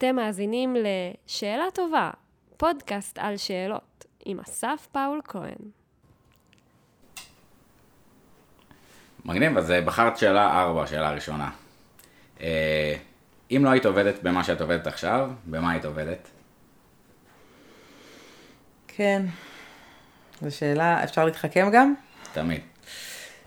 [0.00, 2.10] אתם מאזינים ל"שאלה טובה",
[2.56, 5.70] פודקאסט על שאלות, עם אסף פאול כהן.
[9.24, 11.50] מגניב, אז אה, בחרת שאלה ארבע, שאלה ראשונה.
[12.40, 12.96] אה,
[13.50, 16.28] אם לא היית עובדת במה שאת עובדת עכשיו, במה היית עובדת?
[18.88, 19.22] כן.
[20.42, 21.94] זו שאלה, אפשר להתחכם גם?
[22.32, 22.60] תמיד.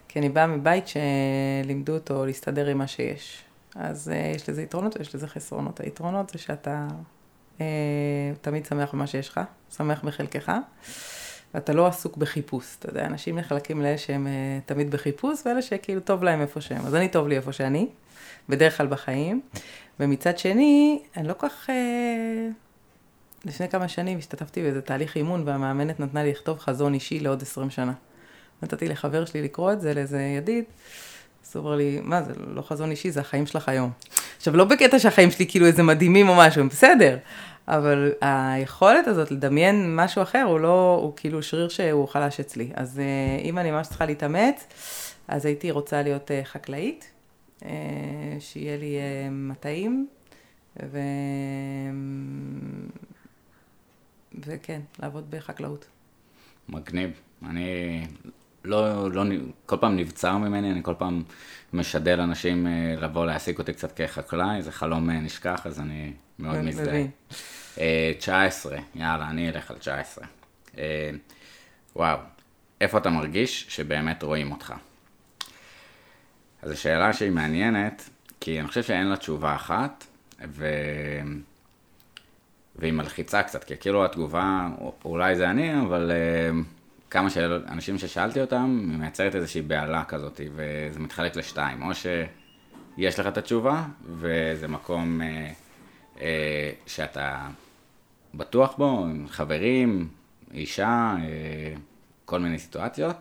[0.07, 3.43] כי אני באה מבית שלימדו אותו להסתדר עם מה שיש.
[3.76, 5.80] אז uh, יש לזה יתרונות ויש לזה חסרונות.
[5.80, 6.88] היתרונות זה שאתה
[7.58, 7.62] uh,
[8.41, 9.40] תמיד שמח במה שיש לך,
[9.77, 10.52] שמח בחלקך,
[11.54, 12.76] ואתה לא עסוק בחיפוש.
[12.80, 16.86] אתה יודע, אנשים נחלקים לאלה שהם uh, תמיד בחיפוש, ואלה שכאילו טוב להם איפה שהם.
[16.86, 17.88] אז אני טוב לי איפה שאני,
[18.49, 19.41] בדרך כלל בחיים.
[19.99, 21.70] ומצד שני, אני לא כך...
[21.70, 22.63] Uh,
[23.46, 27.70] לפני כמה שנים השתתפתי באיזה תהליך אימון, והמאמנת נתנה לי לכתוב חזון אישי לעוד 20
[27.70, 27.94] שנה.
[28.63, 30.63] נתתי לחבר שלי לקרוא את זה, לאיזה ידיד,
[31.43, 33.91] אז הוא אמר לי, מה זה לא חזון אישי, זה החיים שלך היום.
[34.38, 37.18] עכשיו, לא בקטע שהחיים שלי כאילו איזה מדהימים או משהו, הם בסדר,
[37.68, 42.70] אבל היכולת הזאת לדמיין משהו אחר, הוא לא, הוא כאילו שריר שהוא חלש אצלי.
[42.73, 44.68] אז אה, אם אני ממש צריכה להתאמץ,
[45.27, 47.12] אז הייתי רוצה להיות אה, חקלאית,
[47.65, 47.71] אה,
[48.40, 48.98] שיהיה לי
[49.31, 50.07] מטעים,
[50.84, 50.99] ו...
[54.46, 55.85] וכן, לעבוד בחקלאות.
[56.70, 57.12] מגניב.
[57.49, 58.01] אני
[58.65, 59.23] לא, לא,
[59.65, 61.23] כל פעם נבצר ממני, אני כל פעם
[61.73, 66.61] משדל אנשים אה, לבוא להעסיק אותי קצת כחקלאי, זה חלום אה, נשכח, אז אני מאוד
[66.61, 67.03] מזדהה.
[68.17, 70.25] 19, אה, יאללה, אני אלך על 19.
[71.95, 72.17] וואו,
[72.81, 74.73] איפה אתה מרגיש שבאמת רואים אותך?
[76.61, 80.06] אז זו שאלה שהיא מעניינת, כי אני חושב שאין לה תשובה אחת,
[80.47, 80.67] ו...
[82.75, 84.69] והיא מלחיצה קצת, כי כאילו התגובה,
[85.06, 86.11] אולי זה אני, אבל
[87.13, 91.83] כמה של אנשים ששאלתי אותם, היא מייצרת איזושהי בהלה כזאת, וזה מתחלק לשתיים.
[91.83, 95.51] או שיש לך את התשובה, וזה מקום אה,
[96.22, 97.47] אה, שאתה
[98.34, 100.07] בטוח בו, עם חברים,
[100.53, 101.73] אישה, אה,
[102.25, 103.16] כל מיני סיטואציות.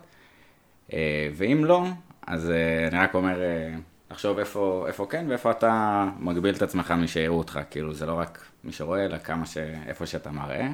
[0.93, 1.83] אה, ואם לא,
[2.27, 3.75] אז אה, אני רק אומר, אה,
[4.11, 7.59] לחשוב איפה, איפה כן ואיפה אתה מגביל את עצמך משיראו אותך.
[7.69, 9.57] כאילו, זה לא רק מי שרואה, אלא כמה ש...
[9.87, 10.67] איפה שאתה מראה.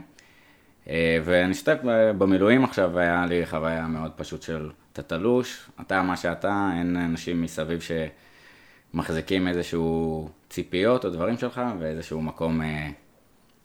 [0.90, 1.78] אה, ואני אשתף
[2.18, 7.42] במילואים עכשיו, היה לי חוויה מאוד פשוט של אתה תלוש, אתה מה שאתה, אין אנשים
[7.42, 7.80] מסביב
[8.94, 12.90] שמחזיקים איזשהו ציפיות או דברים שלך ואיזשהו מקום אה,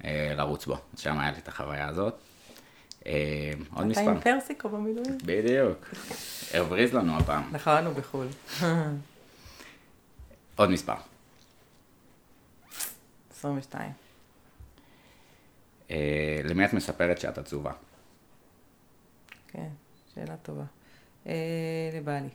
[0.04, 0.76] אה, לרוץ בו.
[0.96, 2.14] שם היה לי את החוויה הזאת.
[3.06, 4.02] אה, עוד מספר.
[4.02, 5.18] אתה עם פרסיקו במילואים?
[5.24, 5.94] בדיוק.
[6.54, 7.42] הבריז לנו הפעם.
[7.52, 8.26] נכון, הוא בחו"ל.
[10.56, 10.94] עוד מספר.
[13.36, 14.03] 22.
[15.90, 17.72] אה, למי את מספרת שאת עצובה?
[19.48, 19.68] כן,
[20.14, 20.64] שאלה טובה.
[21.26, 22.28] אה, לבעלי.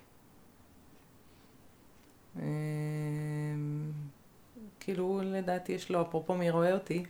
[2.39, 2.45] אה,
[4.79, 7.05] כאילו, לדעתי יש לו, אפרופו מי רואה אותי,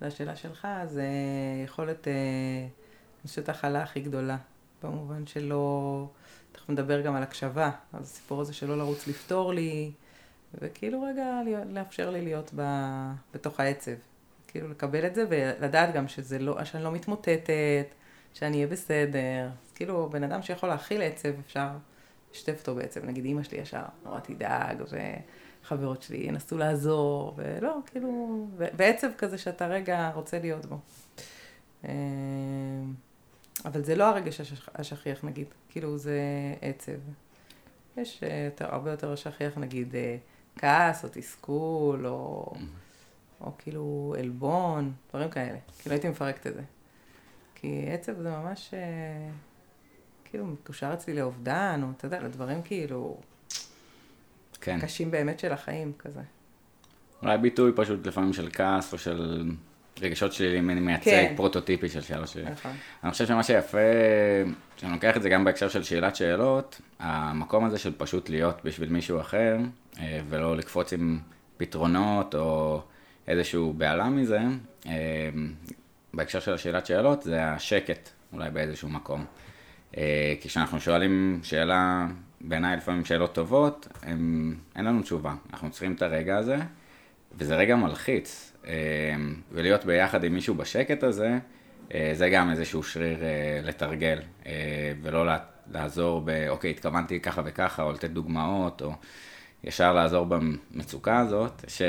[0.00, 1.06] זו השאלה שלך, זה
[1.64, 4.36] יכולת, אני חושבת, החלה הכי גדולה,
[4.82, 6.06] במובן שלא,
[6.52, 9.92] תכף נדבר גם על הקשבה, אז הסיפור הזה שלא לרוץ לפתור לי,
[10.54, 12.54] וכאילו רגע לאפשר לי להיות
[13.34, 13.92] בתוך העצב.
[14.54, 17.86] כאילו לקבל את זה ולדעת גם שזה לא, שאני לא מתמוטטת,
[18.34, 19.48] שאני אהיה בסדר.
[19.64, 21.68] אז כאילו, בן אדם שיכול להכיל עצב, אפשר
[22.32, 23.04] לשתף אותו בעצב.
[23.04, 24.82] נגיד, אימא שלי ישר נורא תדאג,
[25.62, 30.78] וחברות שלי ינסו לעזור, ולא, כאילו, בעצב כזה שאתה רגע רוצה להיות בו.
[31.84, 31.90] אה,
[33.64, 34.40] אבל זה לא הרגש
[34.74, 36.20] השכיח, נגיד, כאילו, זה
[36.60, 36.92] עצב.
[37.96, 40.16] יש אה, יותר, הרבה יותר שכיח, נגיד, אה,
[40.56, 42.52] כעס או תסכול, או...
[42.54, 42.83] Mm-hmm.
[43.40, 45.58] או כאילו עלבון, דברים כאלה.
[45.78, 46.62] כאילו הייתי מפרקת את זה.
[47.54, 49.30] כי עצב זה ממש, אה,
[50.24, 53.20] כאילו, מקושר אצלי לאובדן, או אתה יודע, לדברים כאילו...
[54.60, 54.80] כן.
[54.80, 56.20] קשים באמת של החיים, כזה.
[57.22, 59.50] אולי ביטוי פשוט לפעמים של כעס, או של
[60.00, 61.32] רגשות שלי מייצג כן.
[61.36, 62.50] פרוטוטיפי של שאלה שלי.
[62.50, 62.72] נכון.
[63.04, 63.78] אני חושב שמה שיפה,
[64.76, 68.88] שאני לוקח את זה גם בהקשר של שאלת שאלות, המקום הזה של פשוט להיות בשביל
[68.88, 69.56] מישהו אחר,
[70.00, 71.18] אה, ולא לקפוץ עם
[71.56, 72.82] פתרונות, או...
[73.28, 74.40] איזשהו בהלה מזה,
[74.86, 75.52] אמ,
[76.14, 79.24] בהקשר של השאלת שאלות, זה השקט אולי באיזשהו מקום.
[79.96, 82.06] אה, כי כשאנחנו שואלים שאלה,
[82.40, 85.34] בעיניי לפעמים שאלות טובות, הם, אין לנו תשובה.
[85.52, 86.56] אנחנו צריכים את הרגע הזה,
[87.38, 88.52] וזה רגע מלחיץ.
[88.66, 88.70] אמ,
[89.52, 91.38] ולהיות ביחד עם מישהו בשקט הזה,
[91.94, 94.18] אה, זה גם איזשהו שריר אה, לתרגל,
[95.02, 95.26] ולא
[95.72, 98.92] לעזור ב, אוקיי, התכוונתי ככה וככה, או לתת דוגמאות, או
[99.64, 101.82] ישר לעזור במצוקה הזאת, ש...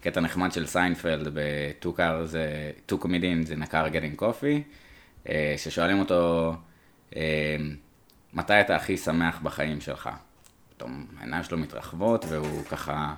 [0.00, 2.34] קטע נחמד של סיינפלד ב-Two cars,
[2.92, 4.62] Two comedians in a car getting coffee,
[5.28, 6.54] אה, ששואלים אותו,
[7.16, 7.56] אה,
[8.32, 10.10] מתי אתה הכי שמח בחיים שלך?
[10.76, 13.14] פתאום העיניים שלו מתרחבות והוא ככה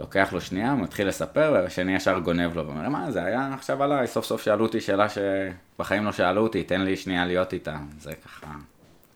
[0.00, 4.06] לוקח לו שנייה, מתחיל לספר, והשני ישר גונב לו, ואומר, מה, זה היה עכשיו עליי,
[4.06, 8.14] סוף סוף שאלו אותי שאלה שבחיים לא שאלו אותי, תן לי שנייה להיות איתה, זה
[8.14, 8.46] ככה,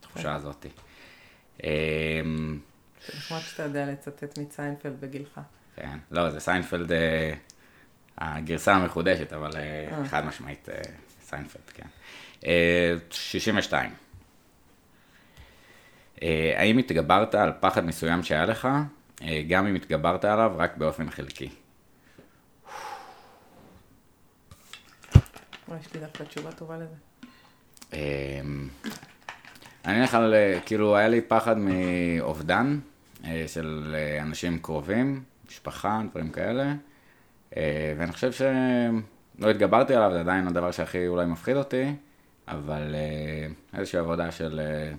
[0.01, 0.67] התחושה הזאת.
[1.63, 1.69] זה
[3.17, 5.41] נחמד שאתה יודע לצטט מסיינפלד בגילך.
[5.81, 7.33] כן, לא, זה סיינפלד, אה,
[8.19, 10.09] הגרסה המחודשת, אבל אה, אה.
[10.09, 10.69] חד משמעית
[11.23, 11.87] סיינפלד, כן.
[13.11, 13.91] 62.
[16.57, 18.69] האם התגברת על פחד מסוים שהיה לך,
[19.49, 21.49] גם אם התגברת עליו רק באופן חלקי?
[25.81, 26.95] יש לי דווקא תשובה טובה לזה.
[29.85, 30.35] אני אלך על,
[30.67, 32.79] כאילו, היה לי פחד מאובדן
[33.47, 36.75] של אנשים קרובים, משפחה, דברים כאלה.
[37.57, 41.95] אה, ואני חושב שלא התגברתי עליו, זה עדיין הדבר שהכי אולי מפחיד אותי,
[42.49, 44.93] אבל אה, איזושהי עבודה של אה,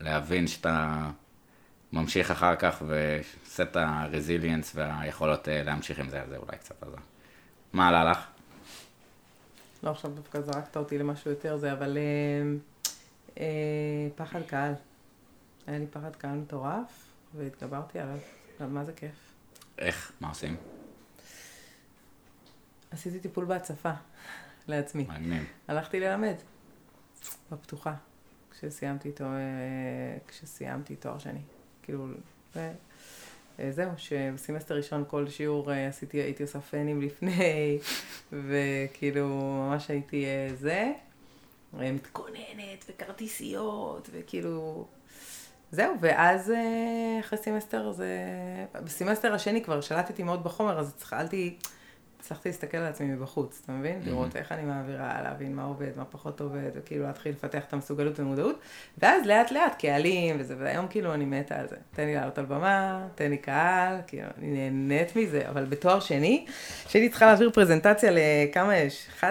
[0.00, 1.06] להבין שאתה
[1.92, 6.96] ממשיך אחר כך ועושה את הרזיליאנס והיכולות להמשיך עם זה, זה אולי קצת עזר.
[7.72, 8.26] מה עלה לך?
[9.82, 12.02] לא, עכשיו דווקא זרקת אותי למשהו יותר זה, אבל אה,
[13.40, 14.74] אה, פחד קהל.
[15.66, 17.06] היה לי פחד קהל מטורף,
[17.36, 18.18] והתגברתי עליו.
[18.60, 19.32] מה זה כיף.
[19.78, 20.12] איך?
[20.20, 20.56] מה עושים?
[22.90, 23.92] עשיתי טיפול בהצפה
[24.68, 25.04] לעצמי.
[25.08, 25.44] מעניין.
[25.68, 26.34] הלכתי ללמד,
[27.52, 27.94] בפתוחה,
[28.50, 29.30] כשסיימתי, תואר,
[30.28, 31.40] כשסיימתי תואר שני.
[31.82, 32.06] כאילו,
[32.56, 32.70] ו...
[33.60, 37.78] אה, זהו, שבסמסטר ראשון כל שיעור אה, עשיתי, הייתי עושה פנים לפני,
[38.48, 39.28] וכאילו
[39.68, 40.92] ממש הייתי אה, זה,
[41.72, 44.86] מתכוננת וכרטיסיות, וכאילו
[45.70, 48.08] זהו, ואז אה, אחרי סמסטר זה...
[48.84, 51.54] בסמסטר השני כבר שלטתי מאוד בחומר, אז התחלתי,
[52.20, 54.00] הצלחתי להסתכל על עצמי מבחוץ, אתה מבין?
[54.02, 54.06] Mm-hmm.
[54.08, 58.18] לראות איך אני מעבירה, להבין מה עובד, מה פחות עובד, וכאילו להתחיל לפתח את המסוגלות
[58.18, 58.58] והמודעות,
[58.98, 61.76] ואז לאט לאט קהלים וזה, והיום כאילו אני מתה על זה.
[61.94, 66.46] תן לי לעלות על במה, תן לי קהל, כאילו אני נהנית מזה, אבל בתואר שני,
[66.86, 69.06] כשהייתי צריכה להעביר פרזנטציה לכמה יש?
[69.20, 69.24] 11-12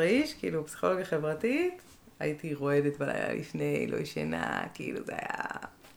[0.00, 1.82] איש, כאילו פסיכולוגיה חברתית,
[2.20, 5.44] הייתי רועדת בלילה לפני, לא ישנה, כאילו זה היה...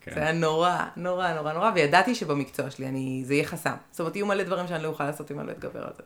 [0.02, 0.14] כן.
[0.14, 3.76] זה היה נורא, נורא, נורא, נורא, וידעתי שבמקצוע שלי אני, זה יהיה חסם.
[3.92, 6.04] זאת אומרת, יהיו מלא דברים שאני לא אוכל לעשות אם אני לא אתגבר על זה.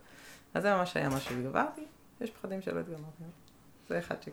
[0.54, 1.82] אז זה ממש היה מה שהתגברתי,
[2.22, 3.24] יש פחדים שלא התגברתי.
[3.90, 4.32] זה אחד שכן.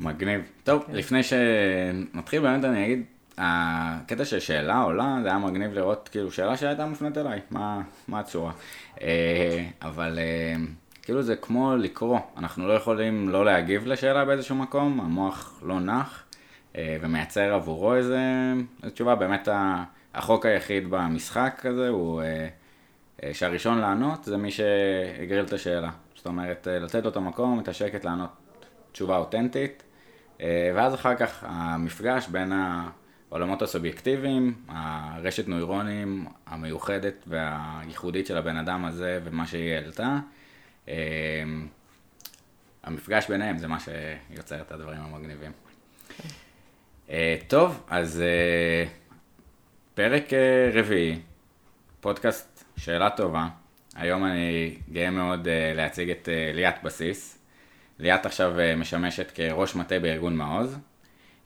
[0.00, 0.40] מגניב.
[0.64, 0.92] טוב, כן.
[0.92, 3.04] לפני שנתחיל באמת אני אגיד,
[3.38, 8.20] הקטע של שאלה עולה, זה היה מגניב לראות כאילו שאלה שהייתה מופנית אליי, מה, מה
[8.20, 8.52] הצורה.
[9.00, 10.54] אה, אבל אה,
[11.08, 16.24] כאילו זה כמו לקרוא, אנחנו לא יכולים לא להגיב לשאלה באיזשהו מקום, המוח לא נח
[16.76, 18.20] אה, ומייצר עבורו איזה,
[18.82, 19.48] איזה תשובה, באמת
[20.14, 22.48] החוק היחיד במשחק הזה הוא אה,
[23.22, 25.90] אה, שהראשון לענות זה מי שהגריל את השאלה.
[26.14, 28.30] זאת אומרת, לתת לו את המקום, את השקט לענות
[28.92, 29.82] תשובה אותנטית,
[30.74, 39.20] ואז אחר כך המפגש בין העולמות הסובייקטיביים, הרשת נוירונים המיוחדת והייחודית של הבן אדם הזה
[39.24, 40.18] ומה שהיא העלתה,
[42.82, 45.52] המפגש ביניהם זה מה שיוצר את הדברים המגניבים.
[47.10, 48.84] אה, טוב, אז אה,
[49.94, 51.18] פרק אה, רביעי,
[52.00, 53.48] פודקאסט שאלה טובה.
[53.94, 57.38] היום אני גאה מאוד להציג את ליאת בסיס.
[57.98, 60.78] ליאת עכשיו משמשת כראש מטה בארגון מעוז.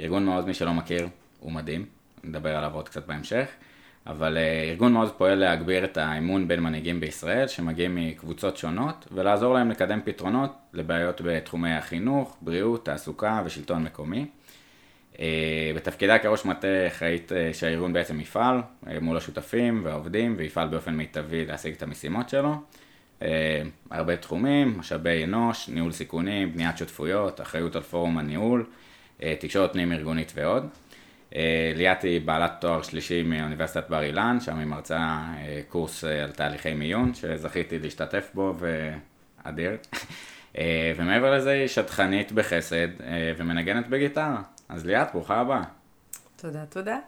[0.00, 1.08] ארגון מעוז, מי שלא מכיר,
[1.40, 1.86] הוא מדהים,
[2.24, 3.46] נדבר עליו עוד קצת בהמשך.
[4.06, 9.54] אבל אה, ארגון מעוז פועל להגביר את האמון בין מנהיגים בישראל שמגיעים מקבוצות שונות ולעזור
[9.54, 14.26] להם לקדם פתרונות לבעיות בתחומי החינוך, בריאות, תעסוקה ושלטון מקומי.
[15.20, 18.60] אה, בתפקידה כראש מטה אחראית אה, שהארגון בעצם יפעל
[19.00, 22.54] מול השותפים והעובדים ויפעל באופן מיטבי להשיג את המשימות שלו.
[23.90, 28.66] הרבה תחומים, משאבי אנוש, ניהול סיכונים, בניית שותפויות, אחריות על פורום הניהול,
[29.18, 30.66] תקשורת פנים ארגונית ועוד.
[31.36, 36.24] אה, ליאת היא בעלת תואר שלישי מאוניברסיטת בר אילן, שם היא מרצה אה, קורס אה,
[36.24, 39.76] על תהליכי מיון, שזכיתי להשתתף בו ואדיר.
[40.96, 42.88] ומעבר לזה היא שטחנית בחסד
[43.36, 44.42] ומנגנת בגיטרה.
[44.68, 45.62] אז ליאת, ברוכה הבאה.
[46.36, 46.98] תודה, תודה.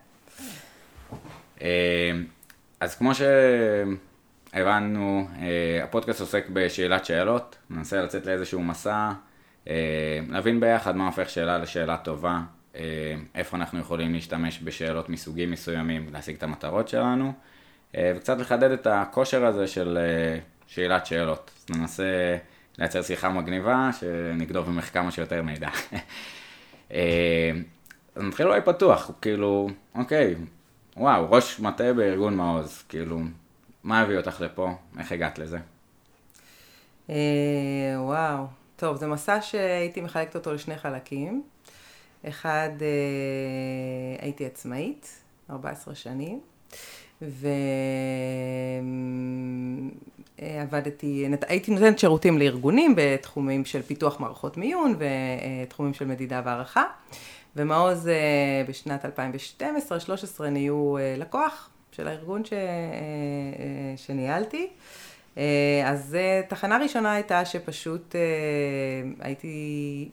[2.80, 3.10] אז כמו
[4.54, 5.28] שהבנו,
[5.82, 9.10] הפודקאסט עוסק בשאלת שאלות, ננסה לצאת לאיזשהו מסע,
[10.28, 12.40] להבין ביחד מה הופך שאלה לשאלה טובה,
[13.34, 17.32] איפה אנחנו יכולים להשתמש בשאלות מסוגים מסוימים, להשיג את המטרות שלנו,
[17.96, 21.50] אה, וקצת לחדד את הכושר הזה של אה, שאלת שאלות.
[21.56, 22.36] אז ננסה
[22.78, 25.68] לייצר שיחה מגניבה, שנגדוב ממך כמה שיותר מידע.
[28.14, 30.34] אז נתחיל אולי פתוח, כאילו, אוקיי,
[30.96, 33.20] וואו, ראש מטה בארגון מעוז, כאילו,
[33.84, 34.70] מה הביא אותך לפה?
[34.98, 35.58] איך הגעת לזה?
[37.96, 41.42] וואו, טוב, זה מסע שהייתי מחלקת אותו לשני חלקים.
[42.28, 42.86] אחד, אה,
[44.24, 46.40] הייתי עצמאית, 14 שנים.
[50.40, 56.84] ועבדתי, הייתי נותנת שירותים לארגונים בתחומים של פיתוח מערכות מיון ותחומים של מדידה והערכה.
[57.56, 58.08] ומעוז
[58.68, 59.04] בשנת
[59.60, 62.52] 2012-2013 נהיו לקוח של הארגון ש...
[63.96, 64.68] שניהלתי.
[65.84, 66.16] אז
[66.48, 68.14] תחנה ראשונה הייתה שפשוט
[69.20, 70.08] הייתי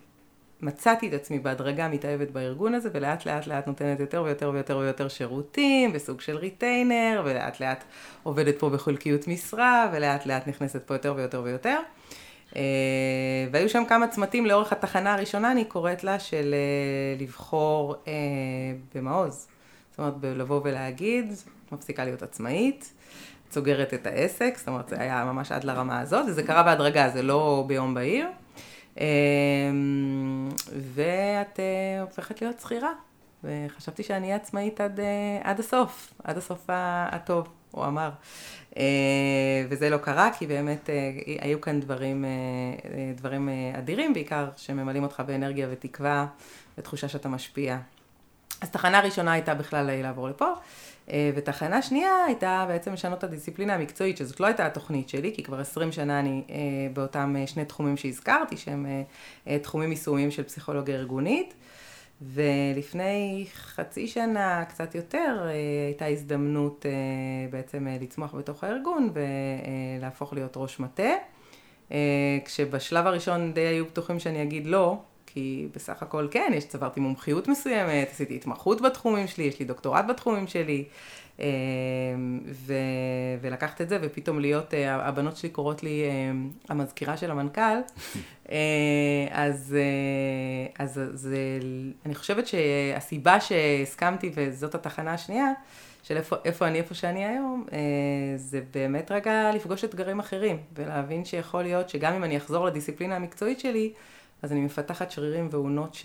[0.61, 5.07] מצאתי את עצמי בהדרגה מתאהבת בארגון הזה, ולאט לאט לאט נותנת יותר ויותר ויותר ויותר
[5.07, 7.83] שירותים, בסוג של ריטיינר, ולאט לאט
[8.23, 11.79] עובדת פה בחלקיות משרה, ולאט לאט נכנסת פה יותר ויותר ויותר.
[12.55, 12.61] אה,
[13.51, 18.13] והיו שם כמה צמתים לאורך התחנה הראשונה, אני קוראת לה, של אה, לבחור אה,
[18.95, 19.47] במעוז.
[19.91, 21.33] זאת אומרת, לבוא ולהגיד,
[21.71, 22.93] מפסיקה להיות עצמאית,
[23.51, 27.21] סוגרת את העסק, זאת אומרת, זה היה ממש עד לרמה הזאת, וזה קרה בהדרגה, זה
[27.21, 28.27] לא ביום בהיר.
[28.97, 30.49] אמ,
[30.93, 32.91] ואת אה, הופכת להיות שכירה.
[33.43, 35.05] וחשבתי שאני אהיה עצמאית עד, אה,
[35.43, 38.09] עד הסוף, עד הסוף הטוב, הוא אמר.
[38.77, 38.83] אה,
[39.69, 40.89] וזה לא קרה, כי באמת
[41.39, 42.25] היו כאן דברים,
[43.15, 46.25] דברים אדירים, בעיקר שממלאים אותך באנרגיה ותקווה
[46.77, 47.77] ותחושה שאתה משפיע.
[48.61, 50.53] אז תחנה ראשונה הייתה בכלל לעבור לפה.
[51.11, 55.43] אה, ותחנה שנייה הייתה בעצם לשנות את הדיסציפלינה המקצועית, שזאת לא הייתה התוכנית שלי, כי
[55.43, 56.55] כבר עשרים שנה אני אה,
[56.93, 58.85] באותם אה, שני תחומים שהזכרתי, שהם
[59.61, 61.53] תחומים יישומיים של פסיכולוגיה ארגונית.
[62.21, 65.47] ולפני חצי שנה, קצת יותר,
[65.85, 66.85] הייתה הזדמנות
[67.49, 69.09] בעצם לצמוח בתוך הארגון
[69.99, 71.09] ולהפוך להיות ראש מטה.
[72.45, 74.97] כשבשלב הראשון די היו בטוחים שאני אגיד לא,
[75.33, 80.05] כי בסך הכל כן, יש, צברתי מומחיות מסוימת, עשיתי התמחות בתחומים שלי, יש לי דוקטורט
[80.05, 80.85] בתחומים שלי,
[81.39, 82.73] אמ, ו,
[83.41, 87.61] ולקחת את זה, ופתאום להיות, אה, הבנות שלי קוראות לי אמ, המזכירה של המנכ"ל,
[88.51, 88.57] אה,
[89.31, 91.37] אז, אה, אז זה,
[92.05, 95.47] אני חושבת שהסיבה שהסכמתי, וזאת התחנה השנייה,
[96.03, 97.65] של איפה, איפה אני, איפה שאני היום,
[98.35, 103.59] זה באמת רגע לפגוש אתגרים אחרים, ולהבין שיכול להיות שגם אם אני אחזור לדיסציפלינה המקצועית
[103.59, 103.93] שלי,
[104.41, 105.97] אז אני מפתחת שרירים ואונות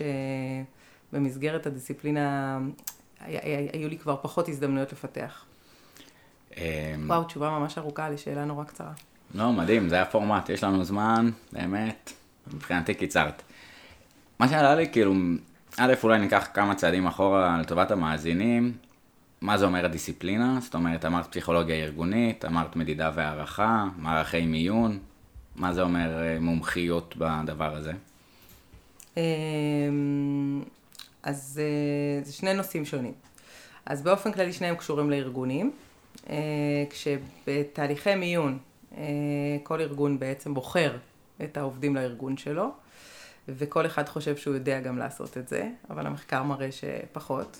[1.11, 2.59] שבמסגרת הדיסציפלינה
[3.73, 5.45] היו לי כבר פחות הזדמנויות לפתח.
[6.57, 6.63] אמ,
[7.07, 8.91] וואו, תשובה ממש ארוכה לשאלה נורא קצרה.
[9.35, 12.13] לא, מדהים, זה הפורמט, יש לנו זמן, באמת,
[12.53, 13.41] מבחינתי קיצרת.
[14.39, 15.13] מה שעלה לי, כאילו,
[15.77, 18.73] א', אולי ניקח כמה צעדים אחורה לטובת המאזינים.
[19.41, 20.59] מה זה אומר הדיסציפלינה?
[20.61, 24.99] זאת אומרת, אמרת פסיכולוגיה ארגונית, אמרת מדידה והערכה, מערכי מיון,
[25.55, 27.93] מה זה אומר אה, מומחיות בדבר הזה?
[29.17, 30.63] אמ,
[31.23, 33.13] אז אה, זה שני נושאים שונים.
[33.85, 35.71] אז באופן כללי שניהם קשורים לארגונים,
[36.29, 36.35] אה,
[36.89, 38.57] כשבתהליכי מיון
[38.97, 39.03] אה,
[39.63, 40.97] כל ארגון בעצם בוחר
[41.43, 42.71] את העובדים לארגון שלו,
[43.49, 47.57] וכל אחד חושב שהוא יודע גם לעשות את זה, אבל המחקר מראה שפחות.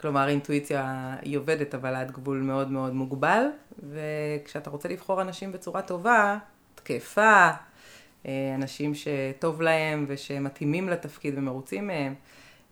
[0.00, 3.44] כלומר, אינטואיציה היא עובדת, אבל עד גבול מאוד מאוד מוגבל,
[3.90, 6.38] וכשאתה רוצה לבחור אנשים בצורה טובה,
[6.74, 7.50] תקפה,
[8.54, 12.14] אנשים שטוב להם ושמתאימים לתפקיד ומרוצים מהם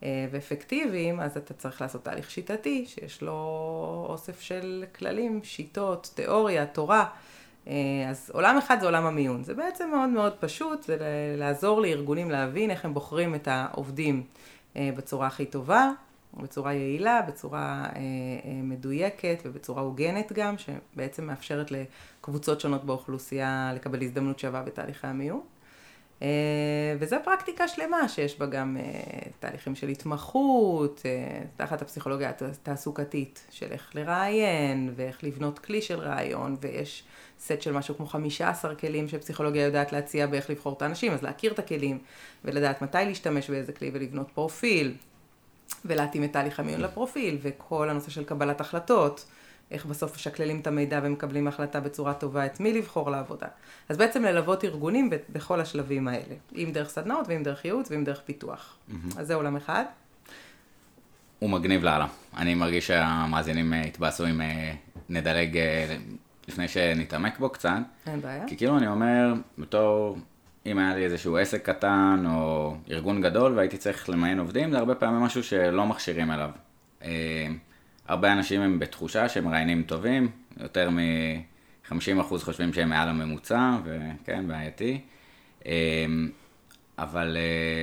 [0.02, 6.66] אה, ואפקטיביים, אז אתה צריך לעשות תהליך שיטתי שיש לו אוסף של כללים, שיטות, תיאוריה,
[6.66, 7.04] תורה.
[7.68, 7.72] אה,
[8.10, 9.44] אז עולם אחד זה עולם המיון.
[9.44, 10.96] זה בעצם מאוד מאוד פשוט, זה
[11.38, 14.22] לעזור לארגונים להבין איך הם בוחרים את העובדים
[14.76, 15.90] בצורה הכי טובה,
[16.42, 17.86] בצורה יעילה, בצורה
[18.62, 21.72] מדויקת ובצורה הוגנת גם, שבעצם מאפשרת
[22.20, 25.40] קבוצות שונות באוכלוסייה לקבל הזדמנות שווה בתהליכי המיון.
[26.22, 29.00] אה, וזו פרקטיקה שלמה שיש בה גם אה,
[29.40, 36.56] תהליכים של התמחות, אה, תחת הפסיכולוגיה התעסוקתית של איך לראיין ואיך לבנות כלי של ראיון,
[36.60, 37.04] ויש
[37.40, 41.52] סט של משהו כמו 15 כלים שפסיכולוגיה יודעת להציע באיך לבחור את האנשים, אז להכיר
[41.52, 41.98] את הכלים
[42.44, 44.94] ולדעת מתי להשתמש באיזה כלי ולבנות פרופיל,
[45.84, 49.24] ולהתאים את תהליך המיון לפרופיל, וכל הנושא של קבלת החלטות.
[49.70, 53.46] איך בסוף משקללים את המידע ומקבלים החלטה בצורה טובה את מי לבחור לעבודה.
[53.88, 58.20] אז בעצם ללוות ארגונים בכל השלבים האלה, אם דרך סדנאות ואם דרך ייעוץ ואם דרך
[58.24, 58.76] פיתוח.
[58.88, 58.94] Mm-hmm.
[59.18, 59.84] אז זה עולם אחד.
[61.38, 62.06] הוא מגניב לאללה.
[62.36, 64.74] אני מרגיש שהמאזינים אה, יתבאסו אם אה,
[65.08, 65.96] נדלג אה,
[66.48, 67.70] לפני שנתעמק בו קצת.
[68.06, 68.48] אין בעיה.
[68.48, 70.16] כי כאילו אני אומר, בתור,
[70.66, 74.94] אם היה לי איזשהו עסק קטן או ארגון גדול והייתי צריך למיין עובדים, זה הרבה
[74.94, 76.50] פעמים משהו שלא מכשירים אליו.
[78.08, 80.28] הרבה אנשים הם בתחושה שהם מראיינים טובים,
[80.60, 85.00] יותר מ-50% חושבים שהם מעל הממוצע, וכן, בעייתי.
[85.66, 86.30] אמ,
[86.98, 87.36] אבל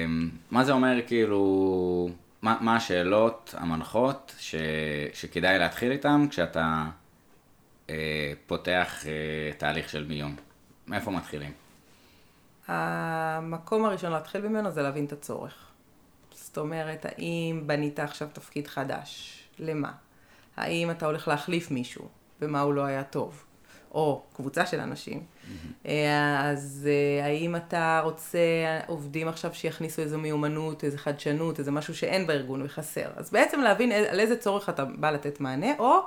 [0.06, 2.10] אמ, מה זה אומר כאילו,
[2.42, 4.56] מה, מה השאלות המנחות ש,
[5.14, 6.86] שכדאי להתחיל איתן כשאתה
[7.90, 10.36] אה, פותח אה, תהליך של מיון?
[10.88, 11.61] מאיפה מתחילים?
[12.72, 15.54] המקום הראשון להתחיל ממנו זה להבין את הצורך.
[16.34, 19.40] זאת אומרת, האם בנית עכשיו תפקיד חדש?
[19.60, 19.92] למה?
[20.58, 22.08] האם אתה הולך להחליף מישהו,
[22.42, 23.44] ומה הוא לא היה טוב.
[23.94, 25.90] או קבוצה של אנשים, mm-hmm.
[26.40, 28.40] אז אה, האם אתה רוצה
[28.88, 33.10] עובדים עכשיו שיכניסו איזו מיומנות, איזו חדשנות, איזה משהו שאין בארגון וחסר.
[33.16, 36.00] אז בעצם להבין על איזה צורך אתה בא לתת מענה, או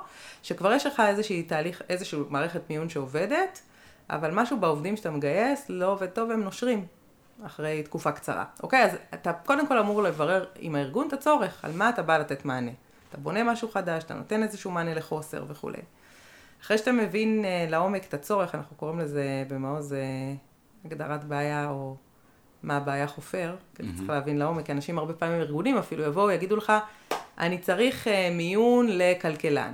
[0.43, 3.61] שכבר יש לך איזושהי תהליך, איזושהי מערכת מיון שעובדת,
[4.09, 6.85] אבל משהו בעובדים שאתה מגייס לא עובד טוב והם נושרים
[7.45, 8.45] אחרי תקופה קצרה.
[8.63, 8.83] אוקיי?
[8.83, 12.45] אז אתה קודם כל אמור לברר עם הארגון את הצורך, על מה אתה בא לתת
[12.45, 12.71] מענה.
[13.09, 15.81] אתה בונה משהו חדש, אתה נותן איזשהו מענה לחוסר וכולי.
[16.61, 19.95] אחרי שאתה מבין uh, לעומק את הצורך, אנחנו קוראים לזה במעוז uh,
[20.85, 21.95] הגדרת בעיה או
[22.63, 23.97] מה הבעיה חופר, כי mm-hmm.
[23.97, 26.73] צריך להבין לעומק, כי אנשים הרבה פעמים ארגונים אפילו יבואו, יגידו לך,
[27.37, 29.73] אני צריך uh, מיון לכלכלן.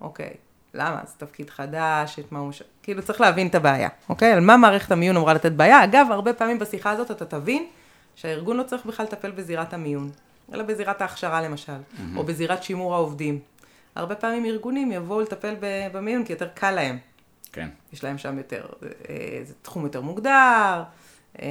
[0.00, 0.34] אוקיי,
[0.74, 1.00] למה?
[1.06, 2.52] זה תפקיד חדש, את מה הוא...
[2.52, 2.62] ש...
[2.82, 4.32] כאילו צריך להבין את הבעיה, אוקיי?
[4.32, 5.84] על מה מערכת המיון אמורה לתת בעיה.
[5.84, 7.66] אגב, הרבה פעמים בשיחה הזאת אתה תבין
[8.14, 10.10] שהארגון לא צריך בכלל לטפל בזירת המיון,
[10.54, 12.16] אלא בזירת ההכשרה למשל, mm-hmm.
[12.16, 13.38] או בזירת שימור העובדים.
[13.94, 15.54] הרבה פעמים ארגונים יבואו לטפל
[15.92, 16.98] במיון כי יותר קל להם.
[17.52, 17.68] כן.
[17.92, 20.82] יש להם שם יותר, אה, זה תחום יותר מוגדר,
[21.42, 21.46] אה,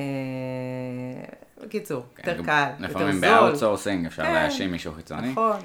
[1.63, 3.01] בקיצור, כן, יותר קל, יותר זול.
[3.01, 5.31] לפעמים ב outsourcing אפשר כן, להאשים מישהו חיצוני.
[5.31, 5.59] נכון.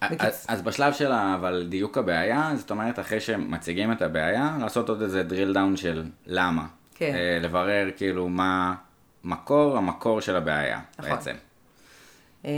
[0.00, 5.02] אז, אז בשלב של אבל דיוק הבעיה, זאת אומרת אחרי שמציגים את הבעיה, לעשות עוד
[5.02, 6.66] איזה drill down של למה.
[6.94, 7.14] כן.
[7.14, 8.74] אה, לברר כאילו מה
[9.24, 11.10] מקור, המקור של הבעיה נכון.
[11.10, 11.34] בעצם.
[12.44, 12.50] אה,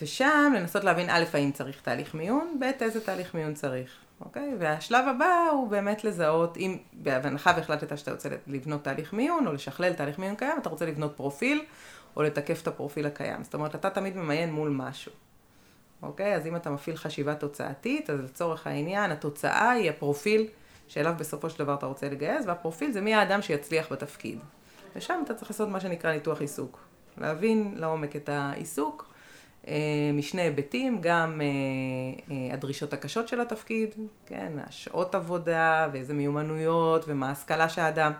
[0.00, 3.90] ושם לנסות להבין א', האם צריך תהליך מיון, ב', איזה תהליך מיון צריך,
[4.20, 4.54] אוקיי?
[4.58, 9.92] והשלב הבא הוא באמת לזהות, אם בהנחה והחלטת שאתה רוצה לבנות תהליך מיון, או לשכלל
[9.92, 11.62] תהליך מיון קיים, אתה רוצה לבנות פרופיל,
[12.16, 13.44] או לתקף את הפרופיל הקיים.
[13.44, 15.12] זאת אומרת, אתה תמיד ממיין מול משהו.
[16.02, 16.34] אוקיי?
[16.34, 20.46] אז אם אתה מפעיל חשיבה תוצאתית, אז לצורך העניין, התוצאה היא הפרופיל
[20.88, 24.38] שאליו בסופו של דבר אתה רוצה לגייס, והפרופיל זה מי האדם שיצליח בתפקיד.
[24.96, 26.88] ושם אתה צריך לעשות מה שנקרא ניתוח עיסוק.
[27.18, 29.08] להבין לעומק את העיסוק
[29.68, 31.46] אה, משני היבטים, גם אה,
[32.34, 33.94] אה, הדרישות הקשות של התפקיד,
[34.26, 38.12] כן, השעות עבודה ואיזה מיומנויות ומה ההשכלה של האדם,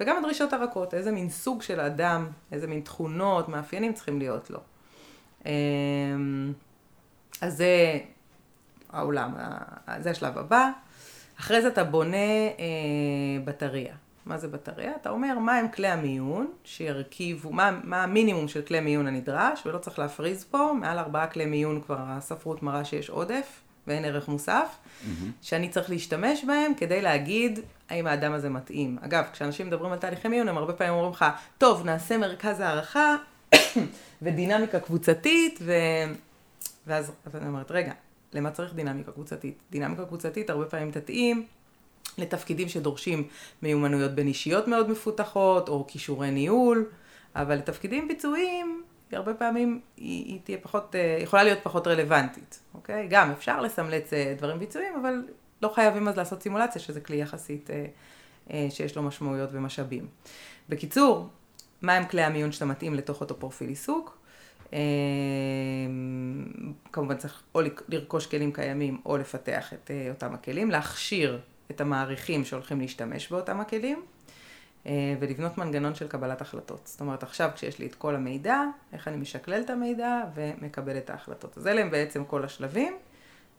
[0.00, 4.60] וגם הדרישות הרכות, איזה מין סוג של אדם, איזה מין תכונות, מאפיינים צריכים להיות לו.
[7.42, 7.98] אז זה
[8.92, 9.34] העולם,
[9.98, 10.70] זה השלב הבא.
[11.40, 12.16] אחרי זה אתה בונה
[13.44, 13.94] בטריה.
[14.26, 14.92] מה זה בטריה?
[15.00, 19.78] אתה אומר מה הם כלי המיון שירכיבו, מה, מה המינימום של כלי מיון הנדרש, ולא
[19.78, 24.66] צריך להפריז פה, מעל ארבעה כלי מיון כבר הספרות מראה שיש עודף ואין ערך מוסף,
[24.66, 25.08] mm-hmm.
[25.42, 28.98] שאני צריך להשתמש בהם כדי להגיד האם האדם הזה מתאים.
[29.00, 31.24] אגב, כשאנשים מדברים על תהליכי מיון, הם הרבה פעמים אומרים לך,
[31.58, 33.16] טוב, נעשה מרכז הערכה
[34.22, 35.72] ודינמיקה קבוצתית, ו...
[36.86, 37.92] ואז אני אומרת, רגע,
[38.32, 39.58] למה צריך דינמיקה קבוצתית?
[39.70, 41.46] דינמיקה קבוצתית הרבה פעמים תתאים
[42.18, 43.28] לתפקידים שדורשים
[43.62, 46.90] מיומנויות בין אישיות מאוד מפותחות, או כישורי ניהול,
[47.36, 53.06] אבל לתפקידים ביצועיים, הרבה פעמים היא, היא תהיה פחות, אה, יכולה להיות פחות רלוונטית, אוקיי?
[53.10, 55.22] גם אפשר לסמלץ אה, דברים ביצועיים, אבל
[55.62, 57.70] לא חייבים אז לעשות סימולציה, שזה כלי יחסית
[58.50, 60.06] אה, שיש לו משמעויות ומשאבים.
[60.68, 61.28] בקיצור,
[61.82, 64.21] מה כלי המיון שאתה מתאים לתוך אותו פרופיל עיסוק?
[66.92, 72.80] כמובן צריך או לרכוש כלים קיימים או לפתח את אותם הכלים, להכשיר את המעריכים שהולכים
[72.80, 74.02] להשתמש באותם הכלים,
[74.86, 76.80] אה, ולבנות מנגנון של קבלת החלטות.
[76.84, 81.10] זאת אומרת, עכשיו כשיש לי את כל המידע, איך אני משקלל את המידע ומקבל את
[81.10, 81.58] ההחלטות.
[81.58, 82.96] אז אלה הם בעצם כל השלבים,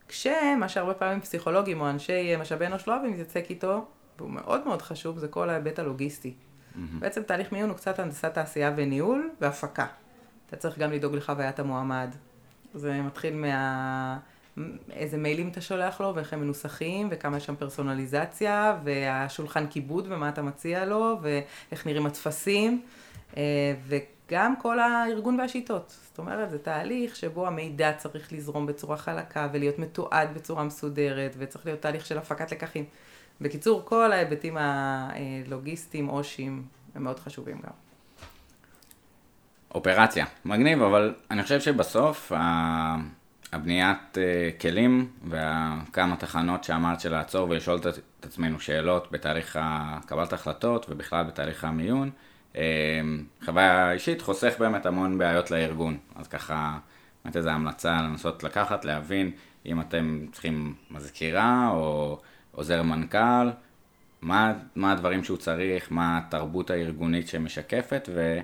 [0.07, 3.85] כשמה שהרבה פעמים פסיכולוגים או אנשי משאבי אנוש לא אוהבים להתעסק איתו,
[4.17, 6.33] והוא מאוד מאוד חשוב, זה כל ההיבט הלוגיסטי.
[6.33, 6.77] Mm-hmm.
[6.99, 9.85] בעצם תהליך מיון הוא קצת הנדסת תעשייה וניהול והפקה.
[10.53, 12.15] אתה צריך גם לדאוג לחוויית המועמד.
[12.73, 14.17] זה מתחיל מה...
[14.91, 20.29] איזה מיילים אתה שולח לו ואיך הם מנוסחים וכמה יש שם פרסונליזציה והשולחן כיבוד ומה
[20.29, 22.81] אתה מציע לו ואיך נראים הטפסים
[23.37, 25.95] אה, וגם כל הארגון והשיטות.
[26.09, 31.65] זאת אומרת, זה תהליך שבו המידע צריך לזרום בצורה חלקה ולהיות מתועד בצורה מסודרת וצריך
[31.65, 32.85] להיות תהליך של הפקת לקחים.
[33.41, 36.63] בקיצור, כל ההיבטים הלוגיסטיים, אושים,
[36.95, 37.82] הם מאוד חשובים גם.
[39.73, 42.31] אופרציה, מגניב, אבל אני חושב שבסוף
[43.53, 47.79] הבניית uh, כלים וכמה תחנות שאמרת של לעצור ולשאול
[48.19, 49.59] את עצמנו שאלות בתהליך
[50.05, 52.09] קבלת החלטות ובכלל בתהליך המיון.
[52.53, 52.57] Uh,
[53.45, 56.77] חוויה אישית חוסך באמת המון בעיות לארגון, אז ככה,
[57.23, 59.31] באמת איזו המלצה לנסות לקחת, להבין
[59.65, 62.19] אם אתם צריכים מזכירה או
[62.51, 63.49] עוזר מנכ"ל,
[64.21, 68.39] מה, מה הדברים שהוא צריך, מה התרבות הארגונית שמשקפת, ו,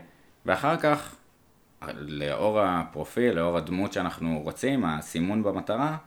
[0.45, 1.15] ואחר כך
[1.97, 5.97] לאור הפרופיל, לאור הדמות שאנחנו רוצים, הסימון במטרה,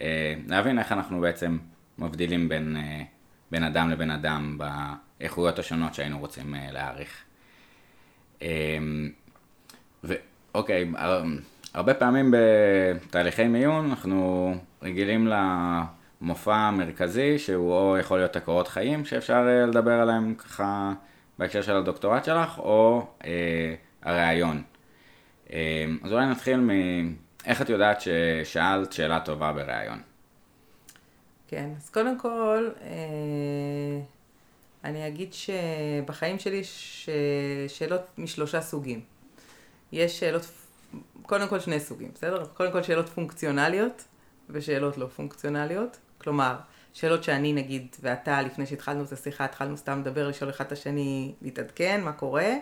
[0.00, 1.58] אה, להבין איך אנחנו בעצם
[1.98, 3.02] מבדילים בין, אה,
[3.50, 7.24] בין אדם לבין אדם באיכויות השונות שהיינו רוצים אה, להעריך.
[10.04, 10.90] ואוקיי,
[11.74, 19.46] הרבה פעמים בתהליכי מיון אנחנו רגילים למופע המרכזי, שהוא או יכול להיות הקורות חיים, שאפשר
[19.66, 20.92] לדבר עליהם ככה
[21.38, 24.62] בהקשר של הדוקטורט שלך, או אה, הראיון.
[25.52, 30.02] אה, אז אולי נתחיל מאיך את יודעת ששאלת שאלה טובה בראיון.
[31.48, 34.00] כן, אז קודם כל, אה,
[34.84, 37.08] אני אגיד שבחיים שלי יש
[37.68, 39.00] שאלות משלושה סוגים.
[39.92, 40.42] יש שאלות,
[41.22, 42.44] קודם כל שני סוגים, בסדר?
[42.46, 44.04] קודם כל שאלות פונקציונליות
[44.50, 45.96] ושאלות לא פונקציונליות.
[46.18, 46.56] כלומר,
[46.92, 51.32] שאלות שאני נגיד, ואתה, לפני שהתחלנו את השיחה, התחלנו סתם לדבר, לשאול אחד את השני,
[51.42, 52.52] להתעדכן, מה קורה.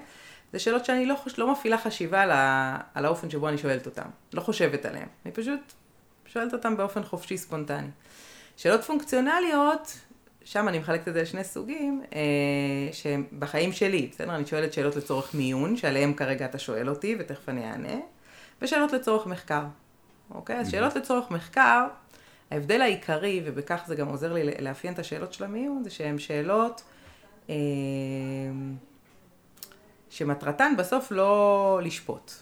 [0.53, 1.39] זה שאלות שאני לא, חוש...
[1.39, 2.79] לא מפעילה חשיבה על, ה...
[2.95, 4.09] על האופן שבו אני שואלת אותן.
[4.33, 5.09] לא חושבת עליהן.
[5.25, 5.61] אני פשוט
[6.27, 7.89] שואלת אותן באופן חופשי, ספונטני.
[8.57, 9.99] שאלות פונקציונליות,
[10.45, 12.19] שם אני מחלקת את זה לשני סוגים, אה,
[12.93, 14.35] שהם בחיים שלי, בסדר?
[14.35, 17.99] אני שואלת שאלות לצורך מיון, שעליהם כרגע אתה שואל אותי, ותכף אני אענה,
[18.63, 19.63] ושאלות לצורך מחקר.
[20.35, 20.57] אוקיי?
[20.57, 21.87] אז שאלות לצורך מחקר,
[22.51, 26.83] ההבדל העיקרי, ובכך זה גם עוזר לי לאפיין את השאלות של המיון, זה שהן שאלות
[27.51, 27.55] אה,
[30.11, 32.33] שמטרתן בסוף לא לשפוט,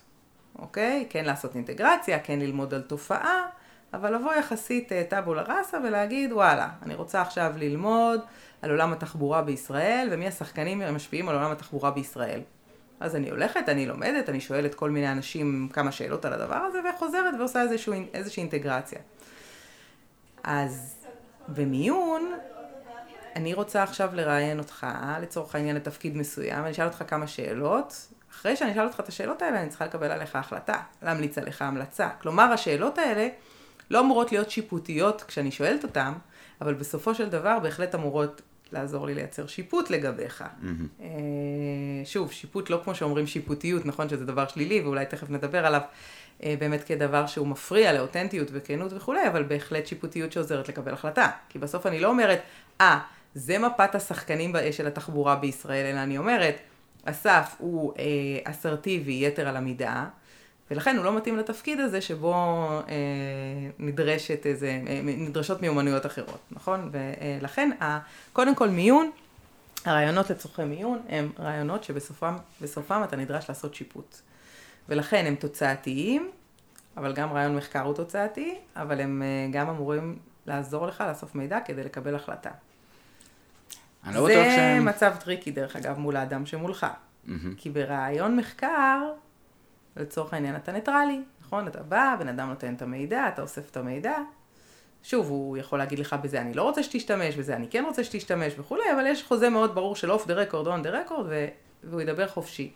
[0.59, 1.07] אוקיי?
[1.11, 3.47] כן לעשות אינטגרציה, כן ללמוד על תופעה,
[3.95, 8.21] אבל לבוא יחסית אה, טאבולה ראסה ולהגיד, וואלה, אני רוצה עכשיו ללמוד
[8.63, 12.41] על עולם התחבורה בישראל, ומי השחקנים המשפיעים על עולם התחבורה בישראל.
[13.01, 16.79] אז אני הולכת, אני לומדת, אני שואלת כל מיני אנשים כמה שאלות על הדבר הזה,
[16.95, 18.99] וחוזרת ועושה איזשהו, איזושהי אינטגרציה.
[20.45, 20.95] אז
[21.49, 22.33] במיון,
[23.37, 24.87] אני רוצה עכשיו לראיין אותך,
[25.23, 28.09] לצורך העניין לתפקיד מסוים, אני אשאל אותך כמה שאלות.
[28.31, 32.09] אחרי שאני אשאל אותך את השאלות האלה, אני צריכה לקבל עליך החלטה, להמליץ עליך המלצה.
[32.21, 33.29] כלומר, השאלות האלה
[33.91, 36.12] לא אמורות להיות שיפוטיות כשאני שואלת אותן,
[36.61, 40.45] אבל בסופו של דבר בהחלט אמורות לעזור לי לייצר שיפוט לגביך.
[40.62, 41.03] Mm-hmm.
[42.05, 45.81] שוב, שיפוט לא כמו שאומרים שיפוטיות, נכון שזה דבר שלילי, ואולי תכף נדבר עליו
[46.43, 51.31] אה, באמת כדבר שהוא מפריע לאותנטיות וכנות וכולי, אבל בהחלט שיפוטיות שעוזרת לקבל החלטה.
[51.49, 52.41] כי בסוף אני לא אומרת,
[52.81, 56.57] אה, ah, זה מפת השחקנים של התחבורה בישראל, אלא אני אומרת,
[57.05, 58.05] אסף הוא אה,
[58.45, 60.07] אסרטיבי יתר על המידה,
[60.71, 62.35] ולכן הוא לא מתאים לתפקיד הזה שבו
[62.88, 62.95] אה,
[63.79, 66.91] נדרשת איזה, אה, נדרשות מיומנויות אחרות, נכון?
[66.93, 67.99] ולכן, אה,
[68.33, 69.11] קודם כל מיון,
[69.85, 74.21] הראיונות לצורכי מיון הם ראיונות שבסופם אתה נדרש לעשות שיפוט.
[74.88, 76.31] ולכן הם תוצאתיים,
[76.97, 81.59] אבל גם ראיון מחקר הוא תוצאתי, אבל הם אה, גם אמורים לעזור לך לאסוף מידע
[81.64, 82.51] כדי לקבל החלטה.
[84.09, 84.79] אני לא בטוח שהם...
[84.79, 86.87] זה מצב טריקי, דרך אגב, מול האדם שמולך.
[86.87, 87.31] Mm-hmm.
[87.57, 89.01] כי בראיון מחקר,
[89.97, 91.68] לצורך העניין אתה ניטרלי, נכון?
[91.68, 94.14] אתה בא, בן אדם נותן את המידע, אתה אוסף את המידע.
[95.03, 98.53] שוב, הוא יכול להגיד לך בזה אני לא רוצה שתשתמש, בזה אני כן רוצה שתשתמש
[98.59, 101.27] וכולי, אבל יש חוזה מאוד ברור של off the record, on the record,
[101.85, 102.73] והוא ידבר חופשי.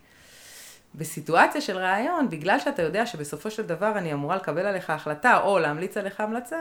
[0.94, 5.58] בסיטואציה של ראיון, בגלל שאתה יודע שבסופו של דבר אני אמורה לקבל עליך החלטה, או
[5.58, 6.60] להמליץ עליך המלצה,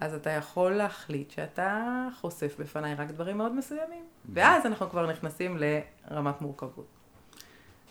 [0.00, 4.04] אז אתה יכול להחליט שאתה חושף בפניי רק דברים מאוד מסוימים.
[4.32, 5.58] ואז אנחנו כבר נכנסים
[6.10, 6.86] לרמת מורכבות.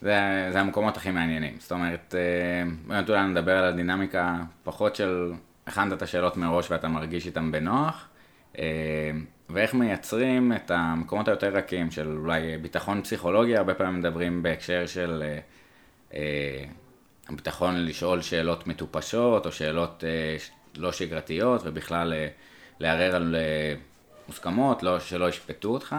[0.02, 1.56] זה, זה המקומות הכי מעניינים.
[1.60, 5.34] זאת אומרת, אה, באמת אולי נדבר על הדינמיקה פחות של
[5.68, 8.08] הכנת את השאלות מראש ואתה מרגיש איתן בנוח,
[8.60, 8.64] אה,
[9.50, 15.24] ואיך מייצרים את המקומות היותר רכים של אולי ביטחון פסיכולוגי, הרבה פעמים מדברים בהקשר של
[16.14, 16.64] אה,
[17.30, 20.04] הביטחון לשאול שאלות מטופשות או שאלות
[20.78, 22.14] לא שגרתיות ובכלל
[22.80, 23.36] לערער על
[24.28, 25.96] מוסכמות, לא, שלא ישפטו אותך.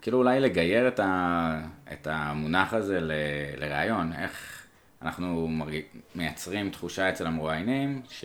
[0.00, 1.60] כאילו אולי לגייר את, ה,
[1.92, 3.12] את המונח הזה ל,
[3.56, 4.66] לראיון, איך
[5.02, 5.80] אנחנו מרג...
[6.14, 8.24] מייצרים תחושה אצל המרואיינים ש...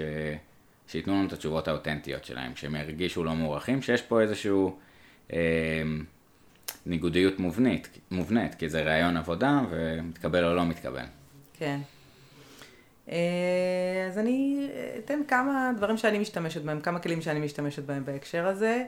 [0.88, 4.78] שייתנו לנו את התשובות האותנטיות שלהם, שהם ירגישו לא מוערכים, שיש פה איזשהו
[5.34, 5.84] אה,
[6.86, 11.06] ניגודיות מובנית, מובנית, כי זה ראיון עבודה ומתקבל או לא מתקבל.
[11.54, 11.80] כן.
[13.12, 14.70] אה, אז אני
[15.00, 18.84] אתן כמה דברים שאני משתמשת בהם, כמה כלים שאני משתמשת בהם בהקשר הזה.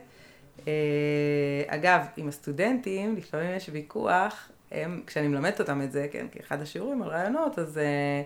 [0.68, 6.62] אה, אגב, עם הסטודנטים, לפעמים יש ויכוח, הם, כשאני מלמדת אותם את זה, כן, כאחד
[6.62, 8.22] השיעורים על רעיונות, אז, אה,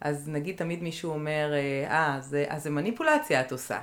[0.00, 3.80] אז נגיד תמיד מישהו אומר, אה, אז, אז זה מניפולציה את עושה.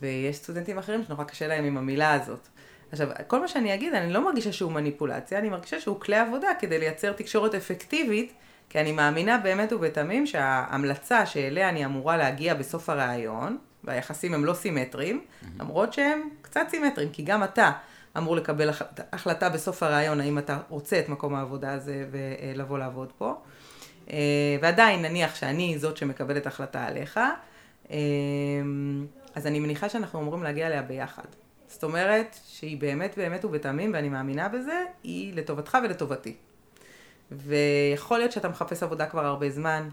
[0.00, 2.48] ויש סטודנטים אחרים שנורא קשה להם עם המילה הזאת.
[2.92, 6.48] עכשיו, כל מה שאני אגיד, אני לא מרגישה שהוא מניפולציה, אני מרגישה שהוא כלי עבודה
[6.58, 8.32] כדי לייצר תקשורת אפקטיבית,
[8.70, 14.54] כי אני מאמינה באמת ובתמים שההמלצה שאליה אני אמורה להגיע בסוף הראיון, והיחסים הם לא
[14.54, 15.46] סימטריים, mm-hmm.
[15.60, 17.70] למרות שהם קצת סימטריים, כי גם אתה
[18.16, 18.70] אמור לקבל
[19.12, 23.34] החלטה בסוף הרעיון, האם אתה רוצה את מקום העבודה הזה ולבוא לעבוד פה.
[24.10, 24.16] אה,
[24.62, 27.20] ועדיין נניח שאני זאת שמקבלת החלטה עליך,
[27.90, 27.96] אה,
[29.34, 31.26] אז אני מניחה שאנחנו אמורים להגיע אליה ביחד.
[31.68, 36.36] זאת אומרת שהיא באמת באמת ובתמים, ואני מאמינה בזה, היא לטובתך ולטובתי.
[37.32, 39.88] ויכול להיות שאתה מחפש עבודה כבר הרבה זמן,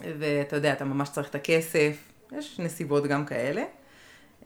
[0.00, 1.96] ואתה יודע, אתה ממש צריך את הכסף,
[2.38, 3.62] יש נסיבות גם כאלה.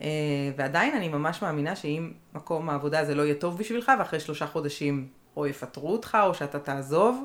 [0.02, 0.08] אה,
[0.56, 5.06] ועדיין אני ממש מאמינה שאם מקום העבודה הזה לא יהיה טוב בשבילך, ואחרי שלושה חודשים
[5.36, 7.24] או יפטרו אותך, או שאתה תעזוב,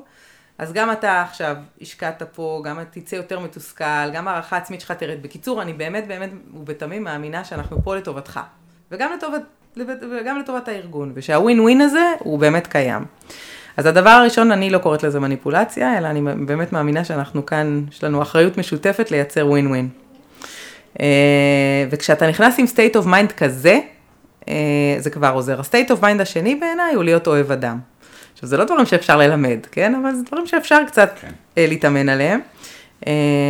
[0.58, 5.22] אז גם אתה עכשיו השקעת פה, גם תצא יותר מתוסכל, גם הערכה עצמית שלך תרד.
[5.22, 8.40] בקיצור, אני באמת באמת ובתמים מאמינה שאנחנו פה לטובתך.
[8.90, 9.42] וגם לטובת,
[10.20, 13.04] וגם לטובת הארגון, ושהווין ווין הזה הוא באמת קיים.
[13.76, 18.04] אז הדבר הראשון, אני לא קוראת לזה מניפולציה, אלא אני באמת מאמינה שאנחנו כאן, יש
[18.04, 19.88] לנו אחריות משותפת לייצר ווין ווין.
[21.00, 21.06] אה,
[21.90, 23.80] וכשאתה נכנס עם state of mind כזה,
[24.48, 24.54] אה,
[24.98, 25.60] זה כבר עוזר.
[25.60, 27.78] ה-state of mind השני בעיניי הוא להיות אוהב אדם.
[28.34, 29.94] עכשיו, זה לא דברים שאפשר ללמד, כן?
[29.94, 31.30] אבל זה דברים שאפשר קצת כן.
[31.58, 32.40] אה, להתאמן עליהם.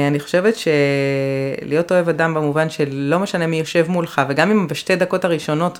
[0.08, 5.24] אני חושבת שלהיות אוהב אדם במובן שלא משנה מי יושב מולך, וגם אם בשתי דקות
[5.24, 5.78] הראשונות,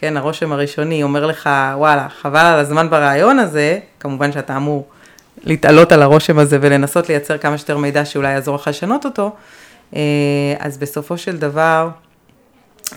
[0.00, 4.88] כן, הרושם הראשוני אומר לך, וואלה, חבל על הזמן ברעיון הזה, כמובן שאתה אמור
[5.44, 9.36] להתעלות על הרושם הזה ולנסות לייצר כמה שיותר מידע שאולי יעזור לך לשנות אותו,
[9.96, 10.00] אה,
[10.58, 11.88] אז בסופו של דבר,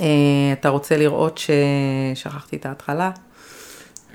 [0.02, 0.06] אה,
[0.54, 1.50] אתה רוצה לראות ש...
[2.16, 3.12] שכחתי את ההתחלה.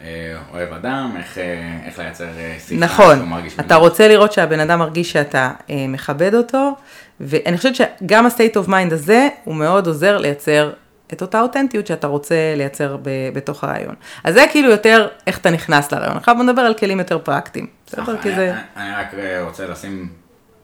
[0.05, 1.38] אה, אוהב אדם, איך,
[1.87, 2.27] איך לייצר
[2.66, 5.51] שיחה נכון, אתה רוצה לראות שהבן אדם מרגיש שאתה
[5.88, 6.75] מכבד אותו,
[7.20, 10.72] ואני חושבת שגם ה-state of mind הזה, הוא מאוד עוזר לייצר
[11.12, 13.95] את אותה אותנטיות שאתה רוצה לייצר ב, בתוך הרעיון.
[14.25, 16.16] אז זה כאילו יותר איך אתה נכנס לרעיון.
[16.16, 17.66] עכשיו בוא נדבר על כלים יותר פרקטיים.
[17.87, 18.23] בסדר?
[18.23, 18.55] כי זה...
[18.77, 19.09] אני רק
[19.45, 20.09] רוצה לשים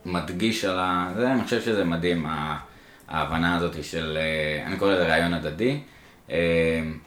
[0.05, 0.79] מדגיש על
[1.15, 2.27] זה, אני חושב שזה מדהים,
[3.07, 5.79] ההבנה הזאת של, אה, אני קורא לזה רעיון הדדי,
[6.31, 6.37] אה,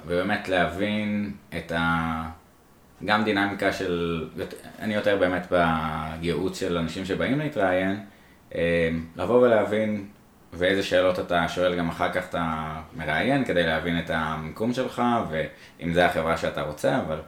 [0.06, 2.22] ובאמת להבין את ה...
[3.04, 4.24] גם דינמיקה של,
[4.78, 5.52] אני יותר באמת
[6.20, 8.00] בייעוץ של אנשים שבאים להתראיין,
[8.54, 10.04] אה, לבוא ולהבין
[10.58, 15.92] ואיזה שאלות אתה שואל גם אחר כך אתה מראיין כדי להבין את המיקום שלך ואם
[15.94, 17.18] זה החברה שאתה רוצה, אבל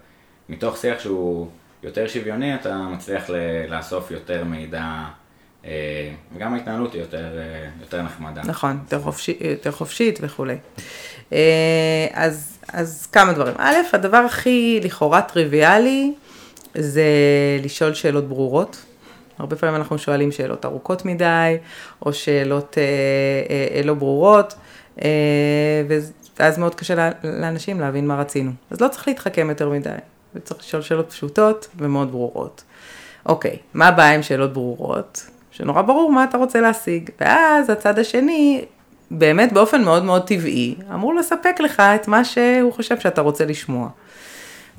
[0.49, 1.49] מתוך שיח שהוא
[1.83, 3.31] יותר שוויוני אתה מצליח
[3.69, 5.05] לאסוף יותר מידע
[5.65, 8.43] אה, וגם ההתנהלות היא יותר, אה, יותר נחמדה.
[8.45, 10.57] נכון, יותר, חופשי, יותר חופשית וכולי.
[11.33, 13.55] אה, אז, אז כמה דברים.
[13.59, 16.15] א', הדבר הכי לכאורה טריוויאלי
[16.75, 17.05] זה
[17.63, 18.85] לשאול שאלות ברורות.
[19.39, 21.57] הרבה פעמים אנחנו שואלים שאלות ארוכות מדי,
[22.07, 24.55] או שאלות אה, אה, לא ברורות,
[25.05, 25.09] אה,
[26.39, 28.51] ואז מאוד קשה לאנשים להבין מה רצינו.
[28.71, 29.91] אז לא צריך להתחכם יותר מדי,
[30.35, 32.63] וצריך לשאול שאלות פשוטות ומאוד ברורות.
[33.27, 35.27] אוקיי, מה הבעיה עם שאלות ברורות?
[35.51, 37.11] שנורא ברור מה אתה רוצה להשיג.
[37.21, 38.65] ואז הצד השני,
[39.11, 43.89] באמת באופן מאוד מאוד טבעי, אמור לספק לך את מה שהוא חושב שאתה רוצה לשמוע.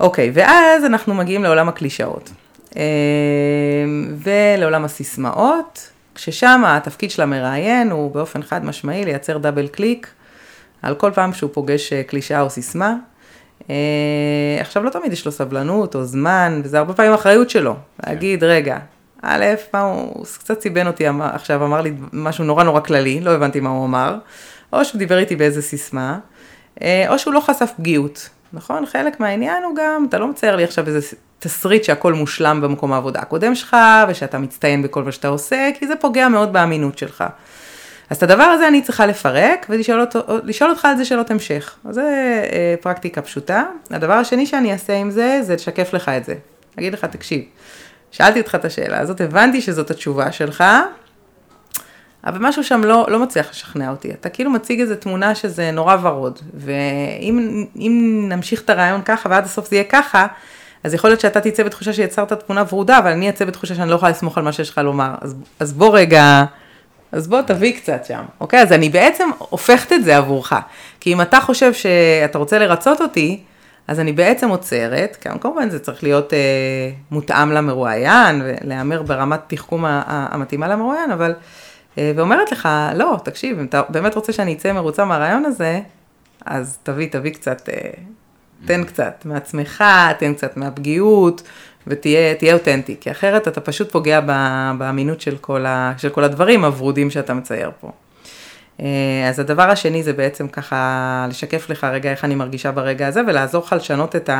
[0.00, 2.30] אוקיי, ואז אנחנו מגיעים לעולם הקלישאות.
[2.76, 2.82] אה,
[4.16, 10.10] ולעולם הסיסמאות, כששם התפקיד של המראיין הוא באופן חד משמעי לייצר דאבל קליק
[10.82, 12.96] על כל פעם שהוא פוגש אה, קלישאה או סיסמה.
[13.70, 13.74] אה,
[14.60, 18.78] עכשיו, לא תמיד יש לו סבלנות או זמן, וזה הרבה פעמים אחריות שלו, להגיד, רגע,
[19.22, 23.60] א', מה הוא, קצת סיבן אותי עכשיו, אמר לי משהו נורא נורא כללי, לא הבנתי
[23.60, 24.16] מה הוא אמר,
[24.72, 26.18] או שהוא דיבר איתי באיזה סיסמה,
[26.82, 28.86] אה, או שהוא לא חשף פגיעות, נכון?
[28.86, 33.20] חלק מהעניין הוא גם, אתה לא מצייר לי עכשיו איזה תסריט שהכל מושלם במקום העבודה
[33.20, 33.76] הקודם שלך,
[34.08, 37.24] ושאתה מצטיין בכל מה שאתה עושה, כי זה פוגע מאוד באמינות שלך.
[38.10, 41.76] אז את הדבר הזה אני צריכה לפרק ולשאול אותך על זה שאלות המשך.
[41.88, 42.02] אז זה
[42.52, 43.64] אה, פרקטיקה פשוטה.
[43.90, 46.34] הדבר השני שאני אעשה עם זה, זה לשקף לך את זה.
[46.78, 47.42] אגיד לך, תקשיב,
[48.10, 50.64] שאלתי אותך את השאלה הזאת, הבנתי שזאת התשובה שלך,
[52.24, 54.10] אבל משהו שם לא, לא מצליח לשכנע אותי.
[54.10, 59.70] אתה כאילו מציג איזו תמונה שזה נורא ורוד, ואם נמשיך את הרעיון ככה ועד הסוף
[59.70, 60.26] זה יהיה ככה,
[60.84, 63.94] אז יכול להיות שאתה תצא בתחושה שיצרת תמונה ורודה, אבל אני אצא בתחושה שאני לא
[63.94, 65.14] יכולה לסמוך על מה שיש לך לומר.
[65.20, 66.44] אז, אז בוא רגע,
[67.12, 68.62] אז בוא תביא קצת שם, אוקיי?
[68.62, 70.52] אז אני בעצם הופכת את זה עבורך.
[71.00, 73.40] כי אם אתה חושב שאתה רוצה לרצות אותי,
[73.88, 76.38] אז אני בעצם עוצרת, כמובן זה צריך להיות אה,
[77.10, 81.34] מותאם למרואיין, ולהיאמר ברמת תחכום המתאימה למרואיין, אבל,
[81.98, 85.80] אה, ואומרת לך, לא, תקשיב, אם אתה באמת רוצה שאני אצא מרוצה מהראיון הזה,
[86.46, 87.90] אז תביא, תביא קצת, אה,
[88.66, 89.84] תן קצת מעצמך,
[90.18, 91.42] תן קצת מהפגיעות,
[91.86, 94.20] ותהיה אותנטי, כי אחרת אתה פשוט פוגע
[94.78, 97.92] באמינות של כל, ה, של כל הדברים הוורודים שאתה מצייר פה.
[98.80, 103.20] אה, אז הדבר השני זה בעצם ככה לשקף לך רגע איך אני מרגישה ברגע הזה
[103.26, 104.30] ולעזור לך לשנות את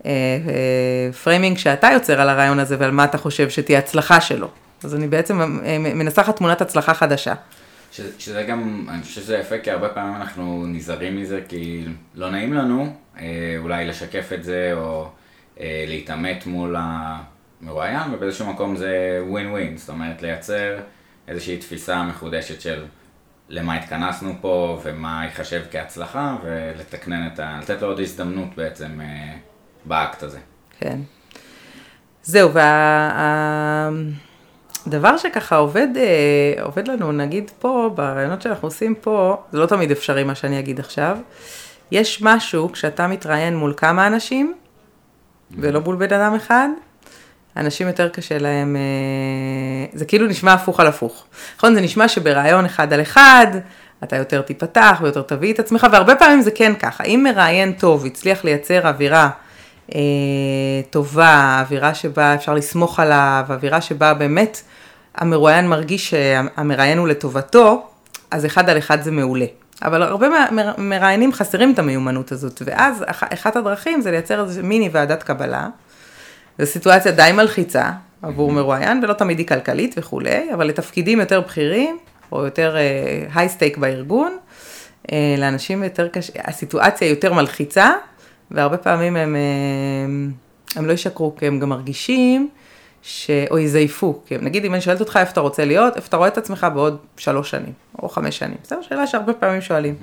[0.00, 4.20] ה framing אה, אה, שאתה יוצר על הראיון הזה ועל מה אתה חושב שתהיה הצלחה
[4.20, 4.48] שלו.
[4.84, 7.34] אז אני בעצם מנסחת תמונת הצלחה חדשה.
[8.18, 11.84] שזה גם, אני חושב שזה יפה, כי הרבה פעמים אנחנו נזהרים מזה, כי
[12.14, 12.96] לא נעים לנו
[13.58, 15.08] אולי לשקף את זה, או
[15.60, 20.78] להתעמת מול המרואיין, ובאיזשהו מקום זה ווין ווין, זאת אומרת לייצר
[21.28, 22.84] איזושהי תפיסה מחודשת של
[23.48, 27.58] למה התכנסנו פה ומה ייחשב כהצלחה ולתקנן את ה...
[27.62, 29.36] לתת לו עוד הזדמנות בעצם אה,
[29.84, 30.38] באקט הזה.
[30.78, 30.98] כן.
[32.22, 34.27] זהו, והדבר
[34.94, 39.90] וה, שככה עובד, אה, עובד לנו, נגיד פה, ברעיונות שאנחנו עושים פה, זה לא תמיד
[39.90, 41.18] אפשרי מה שאני אגיד עכשיו.
[41.92, 44.54] יש משהו, כשאתה מתראיין מול כמה אנשים,
[45.58, 46.68] ולא מול בן אדם אחד,
[47.56, 51.26] אנשים יותר קשה להם, אה, זה כאילו נשמע הפוך על הפוך.
[51.56, 51.74] נכון?
[51.74, 53.46] זה נשמע שברעיון אחד על אחד,
[54.04, 57.04] אתה יותר תיפתח ויותר תביא את עצמך, והרבה פעמים זה כן ככה.
[57.04, 59.30] אם מראיין טוב הצליח לייצר אווירה
[60.90, 64.62] טובה, אווירה שבה אפשר לסמוך עליו, אווירה שבה באמת
[65.14, 67.86] המרואיין מרגיש שהמראיין הוא לטובתו,
[68.30, 69.46] אז אחד על אחד זה מעולה.
[69.82, 70.26] אבל הרבה
[70.78, 75.68] מראיינים חסרים את המיומנות הזאת, ואז אחת הדרכים זה לייצר איזה מיני ועדת קבלה.
[76.58, 77.90] זו סיטואציה די מלחיצה
[78.22, 81.98] עבור מרואיין, ולא תמיד היא כלכלית וכולי, אבל לתפקידים יותר בכירים,
[82.32, 82.76] או יותר
[83.34, 84.36] הייסטייק uh, בארגון,
[85.06, 87.92] uh, לאנשים יותר קשה, הסיטואציה יותר מלחיצה,
[88.50, 92.48] והרבה פעמים הם, uh, הם לא ישקרו, כי הם גם מרגישים,
[93.02, 93.30] ש...
[93.50, 96.28] או יזייפו, כי נגיד אם אני שואלת אותך איפה אתה רוצה להיות, איפה אתה רואה
[96.28, 99.94] את עצמך בעוד שלוש שנים, או חמש שנים, זו שאלה שהרבה פעמים שואלים.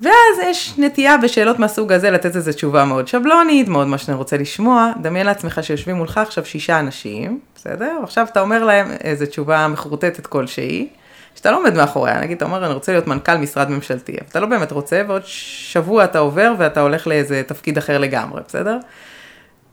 [0.00, 4.36] ואז יש נטייה בשאלות מהסוג הזה לתת איזו תשובה מאוד שבלונית, מאוד מה שאני רוצה
[4.36, 4.92] לשמוע.
[5.02, 7.98] דמיין לעצמך שיושבים מולך עכשיו שישה אנשים, בסדר?
[8.02, 10.88] עכשיו אתה אומר להם איזו תשובה מחורטטת כלשהי,
[11.36, 14.40] שאתה לא עומד מאחוריה, נגיד אתה אומר אני רוצה להיות מנכ"ל משרד ממשלתי, אבל אתה
[14.40, 18.78] לא באמת רוצה, ועוד שבוע אתה עובר ואתה הולך לאיזה תפקיד אחר לגמרי, בסדר?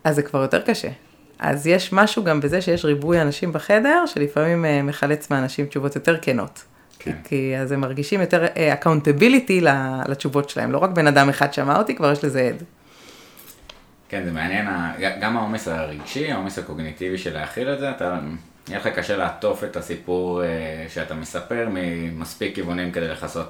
[0.04, 0.89] אז זה כבר יותר קשה.
[1.39, 6.17] אז יש משהו גם בזה שיש ריבוי אנשים בחדר, שלפעמים אה, מחלץ מאנשים תשובות יותר
[6.21, 6.63] כנות.
[6.99, 7.15] כן.
[7.23, 11.78] כי אז הם מרגישים יותר accountability אה, לתשובות שלהם, לא רק בן אדם אחד שמע
[11.78, 12.63] אותי, כבר יש לזה עד.
[14.10, 14.67] כן, זה מעניין,
[15.21, 18.19] גם העומס הרגשי, העומס הקוגניטיבי של להכיל את זה, אתה,
[18.67, 20.47] יהיה לך קשה לעטוף את הסיפור אה,
[20.89, 23.49] שאתה מספר ממספיק כיוונים כדי לכסות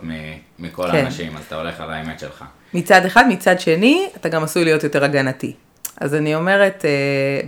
[0.60, 0.98] מכל כן.
[0.98, 2.44] האנשים, אז אתה הולך על האמת שלך.
[2.74, 5.54] מצד אחד, מצד שני, אתה גם עשוי להיות יותר הגנתי.
[5.98, 6.86] אז אני אומרת,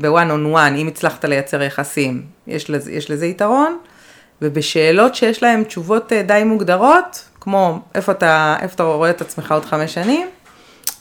[0.02, 3.78] בוואן און וואן, אם הצלחת לייצר יחסים, יש לזה, יש לזה יתרון.
[4.42, 9.52] ובשאלות שיש להן תשובות אה, די מוגדרות, כמו איפה אתה, איפה אתה רואה את עצמך
[9.52, 10.28] עוד חמש שנים,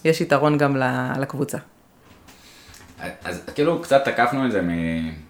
[0.04, 0.76] יש יתרון גם
[1.20, 1.58] לקבוצה.
[3.24, 5.23] אז כאילו קצת תקפנו את זה מאיפה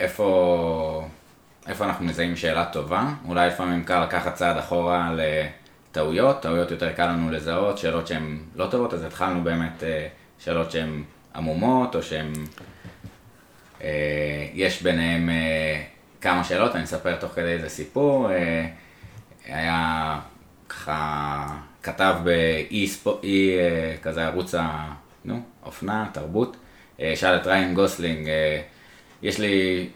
[0.00, 1.04] איפה
[1.80, 7.30] אנחנו מזהים שאלה טובה, אולי לפעמים קל לקחת צעד אחורה לטעויות, טעויות יותר קל לנו
[7.30, 10.08] לזהות, שאלות שהן לא טובות, אז התחלנו באמת אה,
[10.38, 11.02] שאלות שהן
[11.34, 12.32] עמומות, או שהן,
[13.82, 15.28] אה, יש ביניהן
[16.20, 18.30] כמה שאלות, אני אספר תוך כדי איזה סיפור.
[18.30, 18.66] אה,
[19.46, 20.20] היה
[20.68, 21.46] ככה
[21.82, 24.92] כתב באי ספו, אי אה, כזה ערוץ ה...
[25.24, 26.56] נו, אופנה, תרבות.
[27.00, 28.28] אה, שאל את ריין גוסלינג,
[29.22, 29.88] יש לי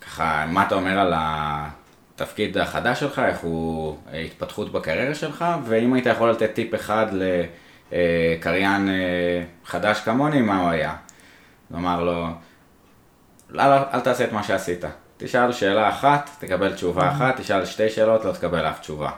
[0.00, 6.06] ככה, מה אתה אומר על התפקיד החדש שלך, איך הוא התפתחות בקריירה שלך, ואם היית
[6.06, 7.06] יכול לתת טיפ אחד
[7.92, 8.88] לקריין
[9.64, 10.96] חדש כמוני, מה הוא היה?
[11.68, 12.28] הוא אמר לו,
[13.50, 14.84] לא, לא, אל תעשה את מה שעשית.
[15.16, 19.10] תשאל שאלה אחת, תקבל תשובה אחת, תשאל שתי שאלות, לא תקבל אף תשובה.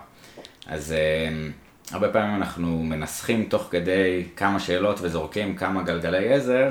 [0.67, 6.71] אז uh, הרבה פעמים אנחנו מנסחים תוך כדי כמה שאלות וזורקים כמה גלגלי עזר,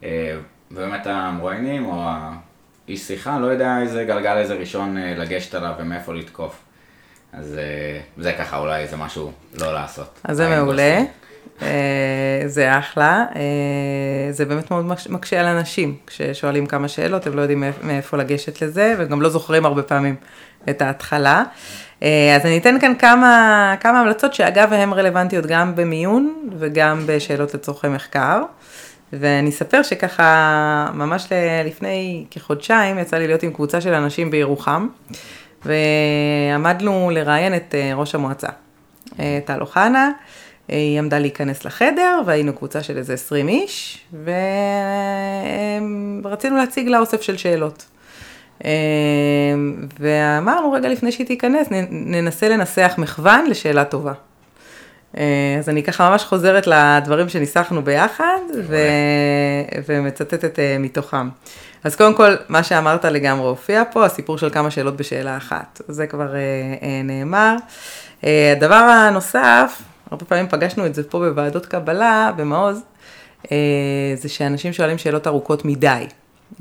[0.00, 0.04] uh,
[0.70, 6.14] ובאמת המרואיינים או האיש שיחה לא יודע איזה גלגל עזר ראשון uh, לגשת עליו ומאיפה
[6.14, 6.62] לתקוף.
[7.32, 7.54] אז
[8.18, 10.20] uh, זה ככה אולי איזה משהו לא לעשות.
[10.24, 11.02] אז זה מעולה.
[11.62, 17.40] אה, זה אחלה, אה, זה באמת מאוד מקשה על אנשים, כששואלים כמה שאלות, הם לא
[17.40, 20.14] יודעים מאיפה לגשת לזה, וגם לא זוכרים הרבה פעמים
[20.70, 21.42] את ההתחלה.
[22.02, 27.54] אה, אז אני אתן כאן כמה, כמה המלצות, שאגב, הן רלוונטיות גם במיון וגם בשאלות
[27.54, 28.42] לצורכי מחקר.
[29.12, 31.26] ואני אספר שככה, ממש
[31.64, 34.88] לפני כחודשיים, יצא לי להיות עם קבוצה של אנשים בירוחם,
[35.64, 38.48] ועמדנו לראיין את ראש המועצה,
[39.44, 40.10] טל אוחנה.
[40.68, 44.04] היא עמדה להיכנס לחדר, והיינו קבוצה של איזה 20 איש,
[46.24, 47.86] ורצינו להציג לה אוסף של שאלות.
[50.00, 54.12] ואמרנו, רגע לפני שהיא תיכנס, ננסה לנסח מחוון לשאלה טובה.
[55.14, 58.76] אז אני ככה ממש חוזרת לדברים שניסחנו ביחד, ו...
[59.88, 61.28] ומצטטת אה, מתוכם.
[61.84, 65.80] אז קודם כל, מה שאמרת לגמרי הופיע פה, הסיפור של כמה שאלות בשאלה אחת.
[65.88, 66.40] זה כבר אה,
[66.82, 67.56] אה, נאמר.
[68.22, 72.82] הדבר הנוסף, הרבה פעמים פגשנו את זה פה בוועדות קבלה, במעוז,
[73.52, 73.56] אה,
[74.14, 76.06] זה שאנשים שואלים שאלות ארוכות מדי.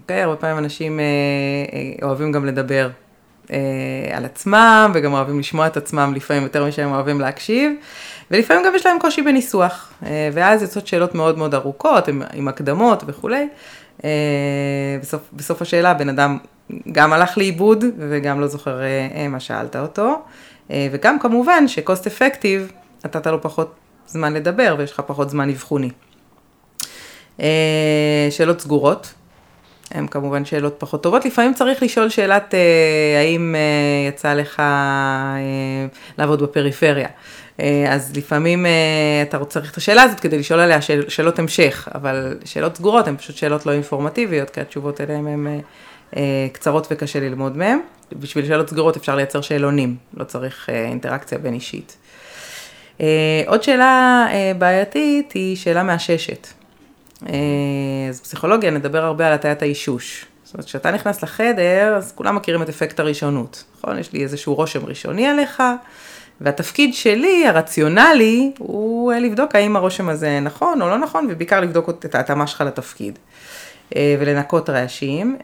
[0.02, 0.22] אוקיי?
[0.22, 1.06] הרבה פעמים אנשים אה,
[1.74, 2.89] אה, אוהבים גם לדבר
[4.14, 7.72] על עצמם, וגם אוהבים לשמוע את עצמם לפעמים יותר משהם אוהבים להקשיב,
[8.32, 9.94] ולפעמים גם יש להם קושי בניסוח.
[10.34, 13.48] ואז יוצאות שאלות מאוד מאוד ארוכות, עם, עם הקדמות וכולי.
[15.02, 16.38] בסוף, בסוף השאלה בן אדם
[16.92, 18.80] גם הלך לאיבוד וגם לא זוכר
[19.30, 20.22] מה שאלת אותו.
[20.70, 22.74] וגם כמובן ש-cost effective
[23.06, 23.76] נתת לו פחות
[24.08, 25.90] זמן לדבר ויש לך פחות זמן אבחוני.
[28.30, 29.14] שאלות סגורות.
[29.92, 31.26] הן כמובן שאלות פחות טובות.
[31.26, 32.54] לפעמים צריך לשאול שאלת
[33.18, 33.56] האם
[34.08, 34.62] יצא לך
[36.18, 37.08] לעבוד בפריפריה.
[37.89, 38.66] אז לפעמים
[39.22, 43.18] אתה צריך את השאלה הזאת כדי לשאול עליה שאל, שאלות המשך, אבל שאלות סגורות הן
[43.18, 45.62] פשוט שאלות לא אינפורמטיביות, כי התשובות אליהן הן
[46.53, 47.80] קצרות וקשה ללמוד מהן.
[48.14, 51.97] בשביל שאלות סגורות אפשר לייצר שאלונים, לא צריך אינטראקציה בין אישית.
[53.47, 56.47] עוד שאלה בעייתית היא שאלה מאששת.
[58.10, 60.26] אז פסיכולוגיה נדבר הרבה על הטיית האישוש.
[60.43, 63.99] זאת אומרת, כשאתה נכנס לחדר, אז כולם מכירים את אפקט הראשונות, נכון?
[63.99, 65.64] יש לי איזשהו רושם ראשוני עליך,
[66.42, 72.16] והתפקיד שלי, הרציונלי, הוא לבדוק האם הרושם הזה נכון או לא נכון, ובעיקר לבדוק את
[72.16, 73.20] ההתאמה שלך לתפקיד.
[73.96, 75.38] ולנקות רעשים.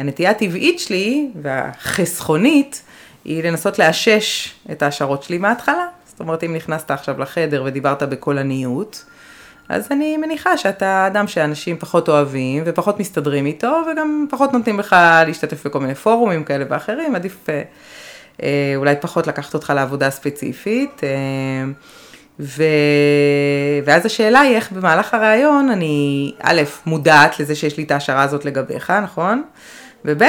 [0.00, 2.82] הנטייה הטבעית שלי, והחסכונית,
[3.24, 5.86] היא לנסות לאשש את ההשערות שלי מההתחלה.
[6.06, 9.04] זאת אומרת, אם נכנסת עכשיו לחדר ודיברת בקולניות,
[9.68, 14.96] אז אני מניחה שאתה אדם שאנשים פחות אוהבים ופחות מסתדרים איתו, וגם פחות נותנים לך
[15.26, 17.62] להשתתף בכל מיני פורומים כאלה ואחרים, עדיף אה, אה,
[18.76, 21.00] אולי פחות לקחת אותך לעבודה ספציפית.
[21.04, 21.08] אה,
[22.40, 22.62] ו...
[23.84, 28.44] ואז השאלה היא איך במהלך הראיון אני, א', מודעת לזה שיש לי את ההשערה הזאת
[28.44, 29.42] לגביך, נכון?
[30.04, 30.22] וב',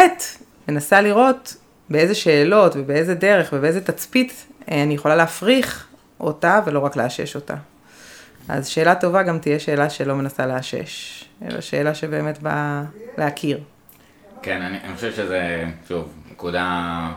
[0.67, 1.55] מנסה לראות
[1.89, 5.87] באיזה שאלות ובאיזה דרך ובאיזה תצפית אני יכולה להפריך
[6.19, 7.55] אותה ולא רק לאשש אותה.
[8.49, 12.83] אז שאלה טובה גם תהיה שאלה שלא מנסה לאשש, אלא שאלה שבאמת באה
[13.17, 13.59] להכיר.
[14.41, 17.07] כן, אני, אני חושב שזה, שוב, נקודה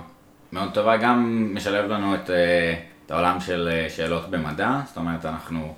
[0.52, 2.74] מאוד טובה, גם משלב לנו את, אה,
[3.06, 5.74] את העולם של אה, שאלות במדע, זאת אומרת, אנחנו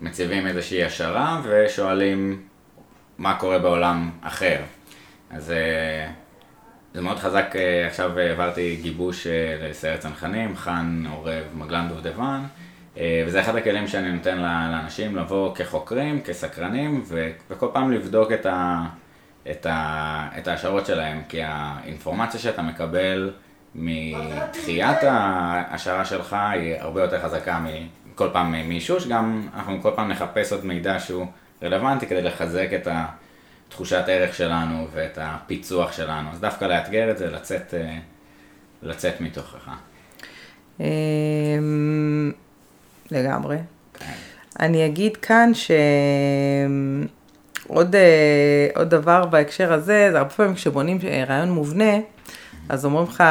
[0.00, 2.42] מציבים איזושהי השערה ושואלים
[3.18, 4.56] מה קורה בעולם אחר.
[5.30, 6.10] אז אה,
[6.94, 7.54] זה מאוד חזק,
[7.86, 9.26] עכשיו העברתי גיבוש
[9.62, 12.40] לסיירת צנחנים, חאן עורב מגלן דובדבן.
[13.26, 17.04] וזה אחד הכלים שאני נותן לאנשים לבוא כחוקרים, כסקרנים,
[17.48, 18.84] וכל פעם לבדוק את, ה,
[19.50, 23.30] את, ה, את ההשערות שלהם, כי האינפורמציה שאתה מקבל
[23.74, 30.52] מתחיית ההשערה שלך היא הרבה יותר חזקה מכל פעם מאישוש, גם אנחנו כל פעם נחפש
[30.52, 31.26] עוד מידע שהוא
[31.62, 32.88] רלוונטי כדי לחזק את
[33.68, 37.98] תחושת ערך שלנו ואת הפיצוח שלנו, אז דווקא לאתגר את זה, לצאת, אה,
[38.82, 39.70] לצאת מתוכך.
[40.80, 42.32] אמ,
[43.10, 43.56] לגמרי.
[44.60, 45.52] אני אגיד כאן
[47.68, 50.98] שעוד אה, עוד דבר בהקשר הזה, זה הרבה פעמים כשבונים
[51.28, 51.94] רעיון מובנה,
[52.68, 53.22] אז אומרים לך,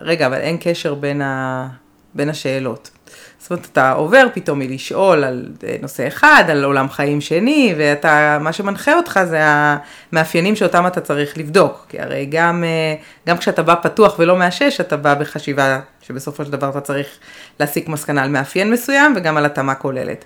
[0.00, 1.68] רגע, אבל אין קשר בין, ה,
[2.14, 2.90] בין השאלות.
[3.38, 8.38] זאת אומרת, אתה עובר פתאום מלשאול על אה, נושא אחד, על עולם חיים שני, ואתה,
[8.40, 11.86] מה שמנחה אותך זה המאפיינים שאותם אתה צריך לבדוק.
[11.88, 12.94] כי הרי גם, אה,
[13.28, 17.06] גם כשאתה בא פתוח ולא מאשש, אתה בא בחשיבה שבסופו של דבר אתה צריך
[17.60, 20.24] להסיק מסקנה על מאפיין מסוים וגם על התאמה כוללת.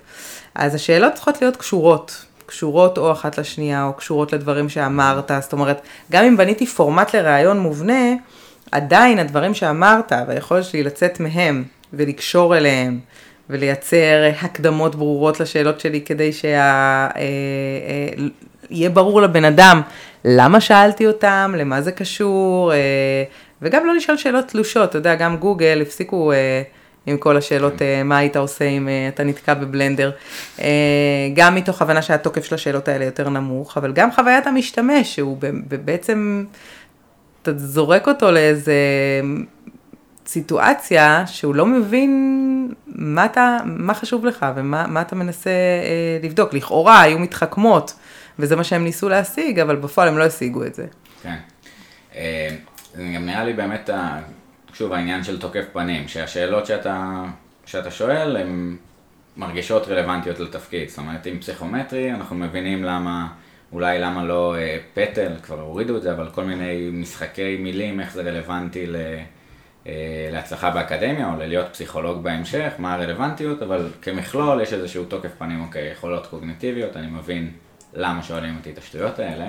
[0.55, 2.25] אז השאלות צריכות להיות קשורות.
[2.53, 5.81] קשורות או אחת לשנייה, או קשורות לדברים שאמרת, זאת אומרת,
[6.11, 8.13] גם אם בניתי פורמט לראיון מובנה,
[8.71, 12.99] עדיין הדברים שאמרת, והיכולת שלי לצאת מהם ולקשור אליהם,
[13.49, 17.21] ולייצר הקדמות ברורות לשאלות שלי כדי שיהיה אה,
[18.83, 19.81] אה, ברור לבן אדם
[20.25, 23.23] למה שאלתי אותם, למה זה קשור, אה,
[23.61, 26.31] וגם לא לשאול שאלות תלושות, אתה יודע, גם גוגל הפסיקו
[27.05, 27.73] עם כל השאלות,
[28.05, 30.11] מה היית עושה אם אתה נתקע בבלנדר,
[31.33, 35.37] גם מתוך הבנה שהתוקף של השאלות האלה יותר נמוך, אבל גם חוויית המשתמש, שהוא
[35.85, 36.45] בעצם,
[37.41, 38.73] אתה זורק אותו לאיזה
[40.25, 46.53] סיטואציה שהוא לא מבין מה, אתה, מה חשוב לך ומה אתה מנסה אה, לבדוק.
[46.53, 47.93] לכאורה היו מתחכמות,
[48.39, 50.85] וזה מה שהם ניסו להשיג, אבל בפועל הם לא השיגו את זה.
[51.23, 51.35] כן.
[52.15, 52.49] אה,
[52.95, 53.89] זה גם נראה לי באמת,
[54.73, 57.23] שוב, העניין של תוקף פנים, שהשאלות שאתה,
[57.65, 58.77] שאתה שואל הן
[59.37, 60.89] מרגישות רלוונטיות לתפקיד.
[60.89, 63.27] זאת אומרת, עם פסיכומטרי אנחנו מבינים למה...
[63.73, 68.13] אולי למה לא אה, פטל, כבר הורידו את זה, אבל כל מיני משחקי מילים, איך
[68.13, 68.95] זה רלוונטי ל,
[69.87, 75.61] אה, להצלחה באקדמיה או ללהיות פסיכולוג בהמשך, מה הרלוונטיות, אבל כמכלול יש איזשהו תוקף פנים,
[75.61, 77.51] אוקיי, יכולות קוגניטיביות, אני מבין
[77.93, 79.47] למה שואלים אותי את השטויות האלה.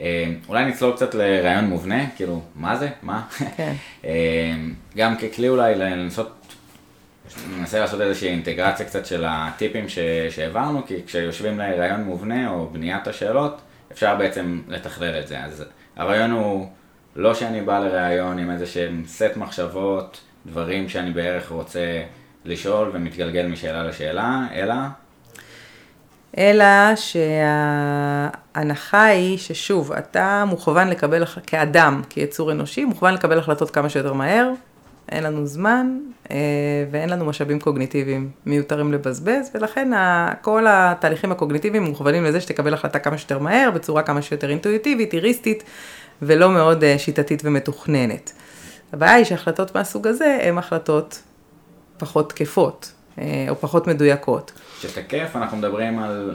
[0.00, 2.88] אה, אולי נצלול קצת לרעיון מובנה, כאילו, מה זה?
[3.02, 3.26] מה?
[3.56, 3.72] כן.
[4.04, 4.54] אה,
[4.96, 6.56] גם ככלי אולי לנסות,
[7.58, 9.84] ננסה לעשות איזושהי אינטגרציה קצת של הטיפים
[10.30, 13.60] שהעברנו, כי כשיושבים לרעיון מובנה או בניית השאלות,
[13.92, 15.44] אפשר בעצם לתכלל את זה.
[15.44, 15.64] אז
[15.96, 16.68] הרעיון הוא...
[17.18, 22.02] לא שאני בא לראיון עם איזה שהם סט מחשבות, דברים שאני בערך רוצה
[22.44, 24.74] לשאול ומתגלגל משאלה לשאלה, אלא?
[26.38, 26.64] אלא
[28.58, 34.50] שההנחה היא ששוב, אתה מוכוון לקבל, כאדם, כיצור אנושי, מוכוון לקבל החלטות כמה שיותר מהר,
[35.08, 35.98] אין לנו זמן
[36.30, 36.36] אה,
[36.90, 39.90] ואין לנו משאבים קוגניטיביים מיותרים לבזבז, ולכן
[40.42, 45.62] כל התהליכים הקוגניטיביים מוכוונים לזה שתקבל החלטה כמה שיותר מהר, בצורה כמה שיותר אינטואיטיבית, איריסטית,
[46.22, 48.32] ולא מאוד אה, שיטתית ומתוכננת.
[48.92, 51.22] הבעיה היא שהחלטות מהסוג הזה הן החלטות
[51.98, 54.52] פחות תקפות, אה, או פחות מדויקות.
[54.80, 56.34] שתקף, אנחנו מדברים על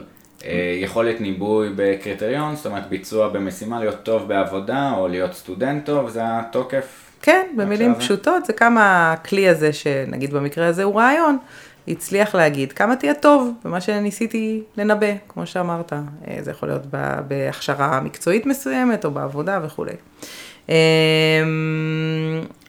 [0.82, 6.20] יכולת ניבוי בקריטריון, זאת אומרת ביצוע במשימה, להיות טוב בעבודה, או להיות סטודנט טוב, זה
[6.24, 11.38] התוקף כן, במילים פשוטות, זה כמה הכלי הזה, שנגיד במקרה הזה הוא רעיון,
[11.88, 15.92] הצליח להגיד כמה תהיה טוב במה שניסיתי לנבא, כמו שאמרת.
[15.92, 16.86] אה, זה יכול להיות
[17.28, 19.92] בהכשרה מקצועית מסוימת או בעבודה וכולי.
[20.68, 20.74] אמ,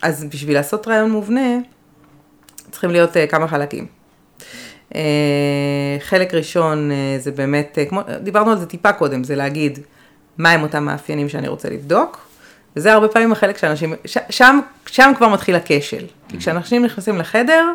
[0.01, 1.57] אז בשביל לעשות רעיון מובנה,
[2.71, 3.85] צריכים להיות אה, כמה חלקים.
[4.95, 5.01] אה,
[5.99, 9.79] חלק ראשון זה באמת, כמו, דיברנו על זה טיפה קודם, זה להגיד
[10.37, 12.27] מהם אותם מאפיינים שאני רוצה לבדוק,
[12.75, 16.05] וזה הרבה פעמים החלק שאנשים, ש, שם, שם כבר מתחיל הכשל.
[16.29, 17.65] כי כשאנשים נכנסים לחדר,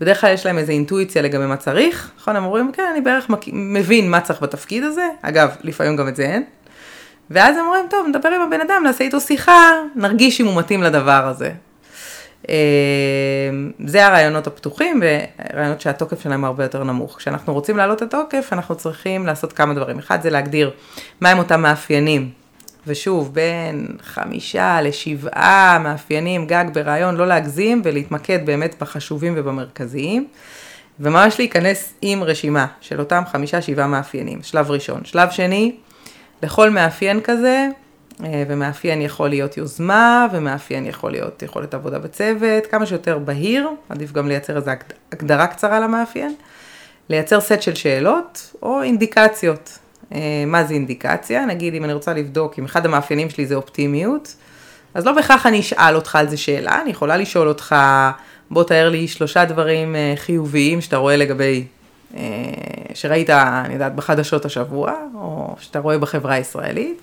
[0.00, 2.36] בדרך כלל יש להם איזו אינטואיציה לגבי מה צריך, נכון?
[2.36, 3.40] הם אומרים, כן, אני בערך מק...
[3.52, 6.44] מבין מה צריך בתפקיד הזה, אגב, לפעמים גם את זה אין.
[7.30, 10.82] ואז הם אומרים, טוב, נדבר עם הבן אדם, נעשה איתו שיחה, נרגיש אם הוא מתאים
[10.82, 11.50] לדבר הזה.
[12.48, 12.54] אה,
[13.86, 17.16] זה הרעיונות הפתוחים ורעיונות שהתוקף שלהם הרבה יותר נמוך.
[17.16, 19.98] כשאנחנו רוצים להעלות את התוקף, אנחנו צריכים לעשות כמה דברים.
[19.98, 20.70] אחד זה להגדיר
[21.20, 22.30] מהם אותם מאפיינים
[22.86, 30.28] ושוב, בין חמישה לשבעה מאפיינים גג ברעיון, לא להגזים ולהתמקד באמת בחשובים ובמרכזיים,
[31.00, 35.04] וממש להיכנס עם רשימה של אותם חמישה, שבעה מאפיינים, שלב ראשון.
[35.04, 35.76] שלב שני,
[36.42, 37.68] לכל מאפיין כזה,
[38.48, 44.28] ומאפיין יכול להיות יוזמה, ומאפיין יכול להיות יכולת עבודה בצוות, כמה שיותר בהיר, עדיף גם
[44.28, 44.70] לייצר איזו
[45.12, 46.34] הגדרה קצרה למאפיין,
[47.08, 49.78] לייצר סט של שאלות או אינדיקציות.
[50.14, 54.34] אה, מה זה אינדיקציה, נגיד אם אני רוצה לבדוק אם אחד המאפיינים שלי זה אופטימיות,
[54.94, 57.76] אז לא בהכרח אני אשאל אותך על זה שאלה, אני יכולה לשאול אותך,
[58.50, 61.64] בוא תאר לי שלושה דברים אה, חיוביים שאתה רואה לגבי,
[62.16, 62.22] אה,
[62.94, 67.00] שראית, אני יודעת, בחדשות השבוע, או שאתה רואה בחברה הישראלית,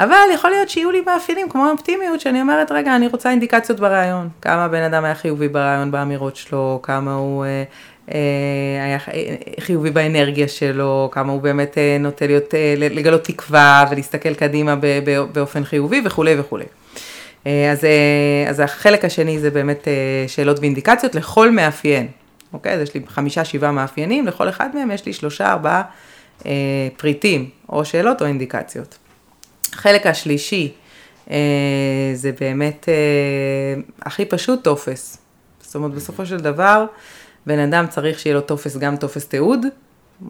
[0.00, 4.28] אבל יכול להיות שיהיו לי מאפיינים כמו אופטימיות, שאני אומרת, רגע, אני רוצה אינדיקציות ברעיון,
[4.42, 7.44] כמה הבן אדם היה חיובי ברעיון באמירות שלו, כמה הוא
[8.14, 8.98] אה, היה
[9.60, 14.74] חיובי באנרגיה שלו, כמה הוא באמת אה, נוטה להיות, אה, לגלות תקווה ולהסתכל קדימה
[15.32, 16.64] באופן חיובי וכולי וכולי.
[17.72, 17.86] אז,
[18.48, 19.88] אז החלק השני זה באמת
[20.26, 22.08] שאלות ואינדיקציות לכל מאפיין,
[22.52, 22.72] אוקיי?
[22.72, 25.82] אז יש לי חמישה, שבעה מאפיינים, לכל אחד מהם יש לי שלושה, ארבעה
[26.96, 28.98] פריטים, או שאלות או אינדיקציות.
[29.78, 30.72] החלק השלישי
[32.14, 32.88] זה באמת
[34.02, 35.18] הכי פשוט טופס.
[35.60, 36.84] זאת אומרת, בסופו של דבר,
[37.46, 39.66] בן אדם צריך שיהיה לו טופס, גם טופס תיעוד,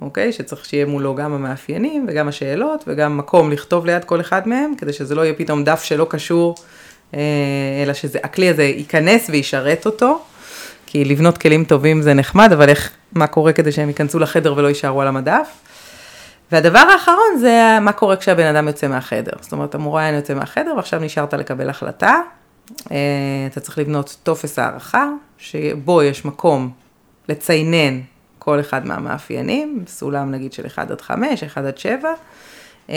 [0.00, 0.32] אוקיי?
[0.32, 4.92] שצריך שיהיה מולו גם המאפיינים וגם השאלות וגם מקום לכתוב ליד כל אחד מהם, כדי
[4.92, 6.54] שזה לא יהיה פתאום דף שלא קשור,
[7.14, 7.20] אה,
[7.82, 10.22] אלא שהכלי הזה ייכנס וישרת אותו.
[10.86, 14.68] כי לבנות כלים טובים זה נחמד, אבל איך, מה קורה כדי שהם ייכנסו לחדר ולא
[14.68, 15.48] יישארו על המדף?
[16.52, 19.32] והדבר האחרון זה מה קורה כשהבן אדם יוצא מהחדר.
[19.40, 22.20] זאת אומרת, המוראיין יוצא מהחדר ועכשיו נשארת לקבל החלטה.
[22.90, 22.96] אה,
[23.46, 26.70] אתה צריך לבנות טופס הערכה, שבו יש מקום
[27.28, 28.00] לציינן
[28.38, 32.08] כל אחד מהמאפיינים, סולם נגיד של 1 עד 5, 1 עד 7,
[32.90, 32.96] אה,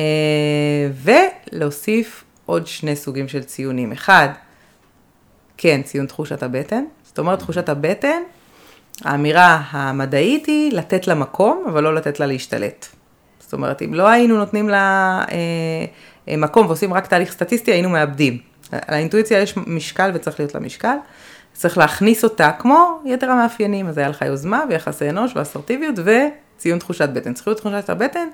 [1.54, 3.92] ולהוסיף עוד שני סוגים של ציונים.
[3.92, 4.30] אחד,
[5.58, 8.22] כן, ציון תחושת הבטן, זאת אומרת תחושת הבטן,
[9.06, 12.86] האמירה המדעית היא לתת לה מקום, אבל לא לתת לה להשתלט.
[13.50, 15.36] זאת אומרת, אם לא היינו נותנים לה אה,
[16.28, 18.38] אה מקום ועושים רק תהליך סטטיסטי, היינו מאבדים.
[18.92, 20.96] לאינטואיציה יש משקל וצריך להיות לה משקל.
[21.54, 27.10] צריך להכניס אותה כמו יתר המאפיינים, אז היה לך יוזמה ויחסי אנוש ואסרטיביות וציון תחושת
[27.10, 27.34] בטן.
[27.34, 28.28] צריכות תחושת הבטן,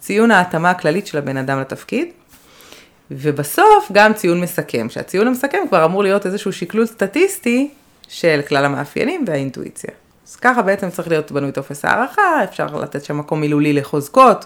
[0.00, 2.08] ציון ההתאמה הכללית של הבן אדם לתפקיד,
[3.10, 7.70] ובסוף גם ציון מסכם, שהציון המסכם כבר אמור להיות איזשהו שקלול סטטיסטי
[8.08, 9.90] של כלל המאפיינים והאינטואיציה.
[10.32, 14.44] אז ככה בעצם צריך להיות בנוי טופס הערכה, אפשר לתת שם מקום מילולי לחוזקות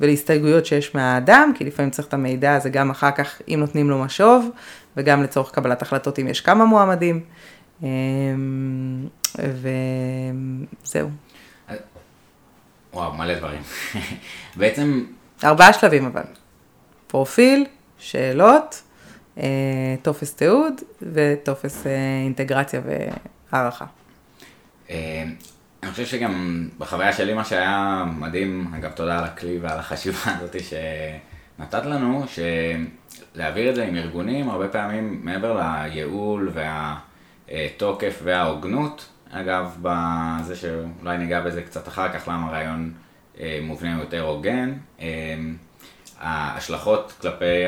[0.00, 3.98] ולהסתייגויות שיש מהאדם, כי לפעמים צריך את המידע הזה גם אחר כך, אם נותנים לו
[3.98, 4.50] משוב,
[4.96, 7.20] וגם לצורך קבלת החלטות אם יש כמה מועמדים.
[7.82, 7.88] אמ,
[10.82, 11.08] וזהו.
[12.92, 13.62] וואו, מלא דברים.
[14.56, 15.04] בעצם...
[15.44, 16.22] ארבעה שלבים אבל.
[17.06, 17.66] פרופיל,
[17.98, 18.82] שאלות,
[19.38, 19.44] אה,
[20.02, 20.80] טופס תיעוד
[21.12, 21.92] וטופס אה,
[22.24, 22.80] אינטגרציה
[23.52, 23.84] והערכה.
[24.94, 25.24] אה,
[25.82, 30.56] אני חושב שגם בחוויה שלי מה שהיה מדהים, אגב תודה על הכלי ועל החשיבה הזאת
[30.60, 32.24] שנתת לנו,
[33.34, 36.98] שלהעביר את זה עם ארגונים הרבה פעמים מעבר לייעול וה...
[37.48, 39.08] התוקף וההוגנות.
[39.30, 42.92] אגב, בזה שאולי ניגע בזה קצת אחר כך, למה רעיון
[43.40, 44.72] אה, מובנה יותר הוגן.
[45.00, 45.06] אה,
[46.20, 47.64] ההשלכות כלפי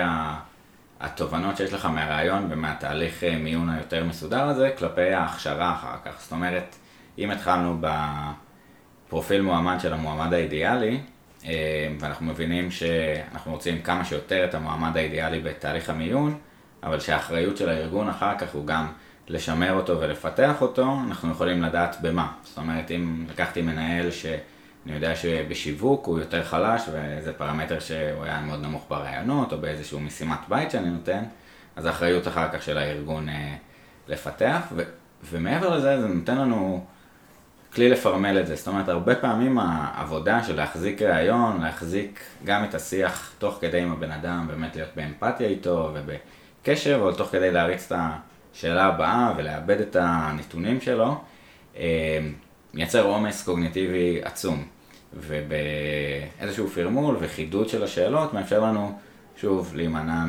[1.01, 6.21] התובנות שיש לך מהרעיון ומהתהליך מיון היותר מסודר הזה כלפי ההכשרה אחר כך.
[6.21, 6.77] זאת אומרת,
[7.19, 11.01] אם התחלנו בפרופיל מועמד של המועמד האידיאלי,
[12.01, 16.39] ואנחנו מבינים שאנחנו רוצים כמה שיותר את המועמד האידיאלי בתהליך המיון,
[16.83, 18.87] אבל שהאחריות של הארגון אחר כך הוא גם
[19.29, 22.33] לשמר אותו ולפתח אותו, אנחנו יכולים לדעת במה.
[22.43, 28.41] זאת אומרת, אם לקחתי מנהל שאני יודע שבשיווק הוא יותר חלש וזה פרמטר שהוא היה
[28.41, 31.23] מאוד נמוך ברעיונות או באיזשהו משימת בית שאני נותן,
[31.77, 33.57] אז האחריות אחר כך של הארגון אה,
[34.09, 34.83] לפתח, ו-
[35.31, 36.85] ומעבר לזה זה נותן לנו
[37.77, 38.55] כלי לפרמל את זה.
[38.57, 43.93] זאת אומרת, הרבה פעמים העבודה של להחזיק ראיון, להחזיק גם את השיח תוך כדי עם
[43.93, 47.99] הבן אדם, באמת להיות באמפתיה איתו ובקשר, אבל תוך כדי להריץ את.
[48.55, 51.17] השאלה הבאה ולאבד את הנתונים שלו,
[51.77, 52.19] אה,
[52.75, 54.65] מייצר עומס קוגניטיבי עצום.
[55.15, 58.99] ובאיזשהו פרמול וחידוד של השאלות מאפשר לנו,
[59.37, 60.25] שוב, להימנע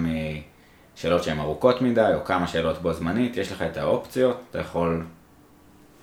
[0.95, 5.05] משאלות שהן ארוכות מדי, או כמה שאלות בו זמנית, יש לך את האופציות, אתה יכול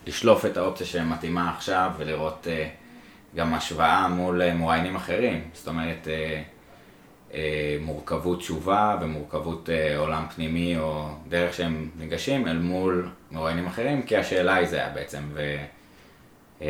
[0.07, 5.41] לשלוף את האופציה שמתאימה עכשיו ולראות uh, גם השוואה מול uh, מוריינים אחרים.
[5.53, 6.55] זאת אומרת, uh,
[7.35, 14.03] אה, מורכבות תשובה ומורכבות אה, עולם פנימי או דרך שהם ניגשים אל מול מרואיינים אחרים,
[14.03, 15.23] כי השאלה היא זהה בעצם.
[15.33, 16.69] ואני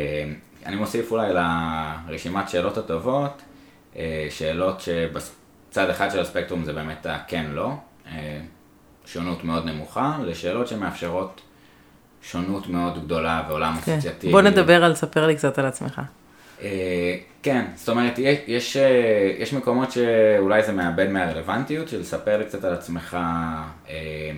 [0.65, 3.41] אה, מוסיף אולי לרשימת שאלות הטובות,
[4.29, 7.71] שאלות שבצד אחד של הספקטרום זה באמת הכן-לא,
[9.05, 11.41] שונות מאוד נמוכה, לשאלות שמאפשרות
[12.31, 13.91] שונות מאוד גדולה ועולם כן.
[13.91, 14.31] אסוציאטיבי.
[14.31, 16.01] בוא נדבר על, ספר לי קצת על עצמך.
[16.61, 18.13] אה, כן, זאת אומרת,
[18.47, 23.17] יש, אה, יש מקומות שאולי זה מאבד מהרלוונטיות, של לספר לי קצת על עצמך
[23.89, 24.31] אה,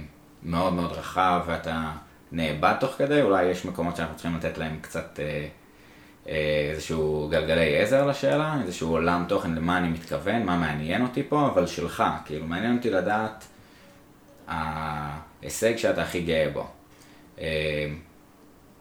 [0.44, 1.92] מאוד מאוד רחב ואתה
[2.32, 5.20] נאבד תוך כדי, אולי יש מקומות שאנחנו צריכים לתת להם קצת
[6.72, 11.68] איזשהו גלגלי עזר לשאלה, איזשהו עולם תוכן למה אני מתכוון, מה מעניין אותי פה, אבל
[11.68, 13.46] שלך, כאילו מעניין אותי לדעת
[14.48, 16.68] ההישג שאתה הכי גאה בו.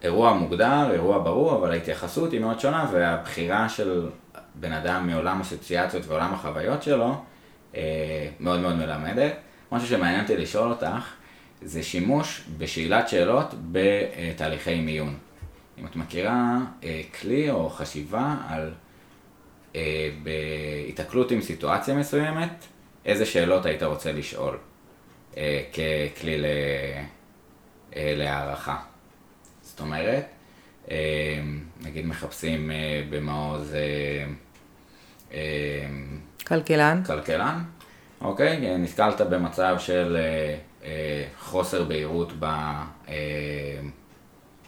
[0.03, 4.09] אירוע מוגדר, אירוע ברור, אבל ההתייחסות היא מאוד שונה, והבחירה של
[4.55, 7.15] בן אדם מעולם אסוציאציות ועולם החוויות שלו
[7.77, 9.33] אה, מאוד מאוד מלמדת.
[9.73, 11.13] משהו שמעניין אותי לשאול אותך,
[11.63, 15.15] זה שימוש בשאלת שאלות בתהליכי מיון.
[15.79, 18.73] אם את מכירה אה, כלי או חשיבה על
[19.77, 22.65] אה, בהיתקלות עם סיטואציה מסוימת,
[23.05, 24.59] איזה שאלות היית רוצה לשאול
[25.73, 26.37] ככלי
[27.97, 28.77] להערכה.
[29.63, 30.27] זאת אומרת,
[30.91, 31.41] אה,
[31.83, 33.75] נגיד מחפשים אה, במעוז...
[35.33, 35.39] אה,
[36.47, 37.03] כלכלן.
[37.07, 37.63] כלכלן,
[38.21, 38.79] אוקיי?
[38.79, 40.17] נתקלת במצב של
[41.39, 42.47] חוסר בהירות ב...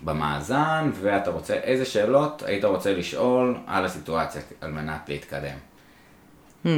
[0.05, 5.57] במאזן, ואתה רוצה, איזה שאלות היית רוצה לשאול על הסיטואציה על מנת להתקדם.
[6.65, 6.69] Hmm.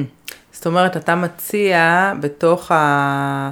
[0.52, 3.50] זאת אומרת, אתה מציע בתוך ה...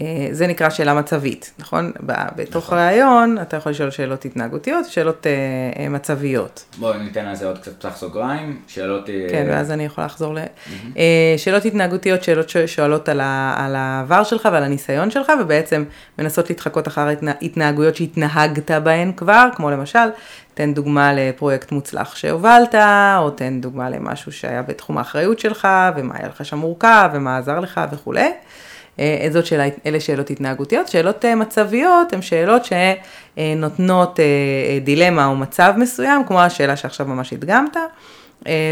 [0.00, 1.92] אה, זה נקרא שאלה מצבית, נכון?
[2.36, 2.78] בתוך נכון.
[2.78, 6.64] ראיון אתה יכול לשאול שאלות התנהגותיות, שאלות uh, מצביות.
[6.78, 9.06] בואי ניתן לזה עוד קצת פתח סוגריים, שאלות...
[9.30, 10.38] כן, ואז אני יכולה לחזור ל...
[10.38, 10.98] Mm-hmm.
[11.36, 13.54] שאלות התנהגותיות, שאלות ששואלות על, ה...
[13.58, 15.84] על העבר שלך ועל הניסיון שלך, ובעצם
[16.18, 17.08] מנסות להתחקות אחר
[17.42, 20.08] התנהגויות שהתנהגת בהן כבר, כמו למשל,
[20.54, 22.74] תן דוגמה לפרויקט מוצלח שהובלת,
[23.18, 27.60] או תן דוגמה למשהו שהיה בתחום האחריות שלך, ומה היה לך שם מורכב, ומה עזר
[27.60, 28.32] לך וכולי.
[29.00, 30.88] אה, שאלה, אלה שאלות התנהגותיות.
[30.88, 37.32] שאלות אה, מצביות הן שאלות שנותנות אה, דילמה או מצב מסוים, כמו השאלה שעכשיו ממש
[37.32, 37.76] הדגמת,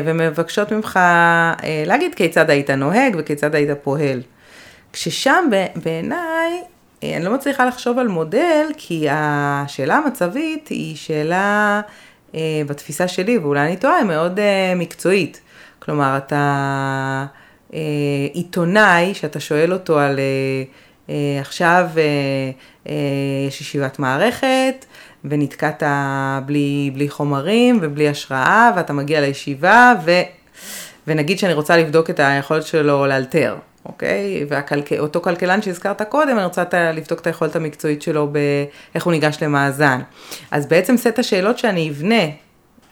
[0.05, 0.99] ומבקשות ממך
[1.87, 4.23] להגיד כיצד היית נוהג וכיצד היית פועל.
[4.93, 5.45] כששם
[5.85, 6.63] בעיניי,
[7.03, 11.81] אני לא מצליחה לחשוב על מודל, כי השאלה המצבית היא שאלה,
[12.67, 14.41] בתפיסה שלי, ואולי אני טועה, מאוד
[14.77, 15.41] מקצועית.
[15.79, 17.27] כלומר, אתה...
[17.75, 17.81] אה,
[18.33, 20.25] עיתונאי, שאתה שואל אותו על אה,
[21.11, 21.87] אה, עכשיו
[23.47, 24.85] יש ישיבת מערכת,
[25.25, 25.83] ונתקעת
[26.47, 30.11] בלי, בלי חומרים ובלי השראה, ואתה מגיע לישיבה, ו,
[31.07, 34.47] ונגיד שאני רוצה לבדוק את היכולת שלו לאלתר, אוקיי?
[34.49, 36.65] ואותו כלכלן שהזכרת קודם, אני רוצה
[36.95, 40.01] לבדוק את היכולת המקצועית שלו באיך הוא ניגש למאזן.
[40.51, 42.25] אז בעצם סט השאלות שאני אבנה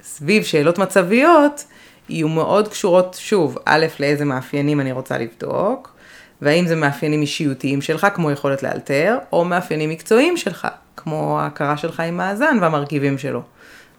[0.02, 1.64] סביב שאלות מצביות,
[2.08, 5.94] יהיו מאוד קשורות, שוב, א', לאיזה מאפיינים אני רוצה לבדוק,
[6.42, 12.00] והאם זה מאפיינים אישיותיים שלך, כמו יכולת לאלתר, או מאפיינים מקצועיים שלך, כמו ההכרה שלך
[12.00, 13.42] עם מאזן והמרכיבים שלו.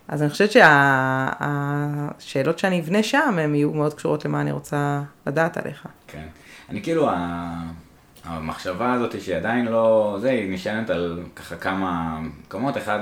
[0.08, 0.51] אז אני חושבת
[2.22, 5.86] שהשאלות שאני אבנה שם, הן יהיו מאוד קשורות למה אני רוצה לדעת עליך.
[6.08, 6.26] כן.
[6.70, 7.10] אני כאילו,
[8.24, 12.78] המחשבה הזאת שהיא עדיין לא, זה, היא נשענת על ככה כמה מקומות.
[12.78, 12.99] אחד,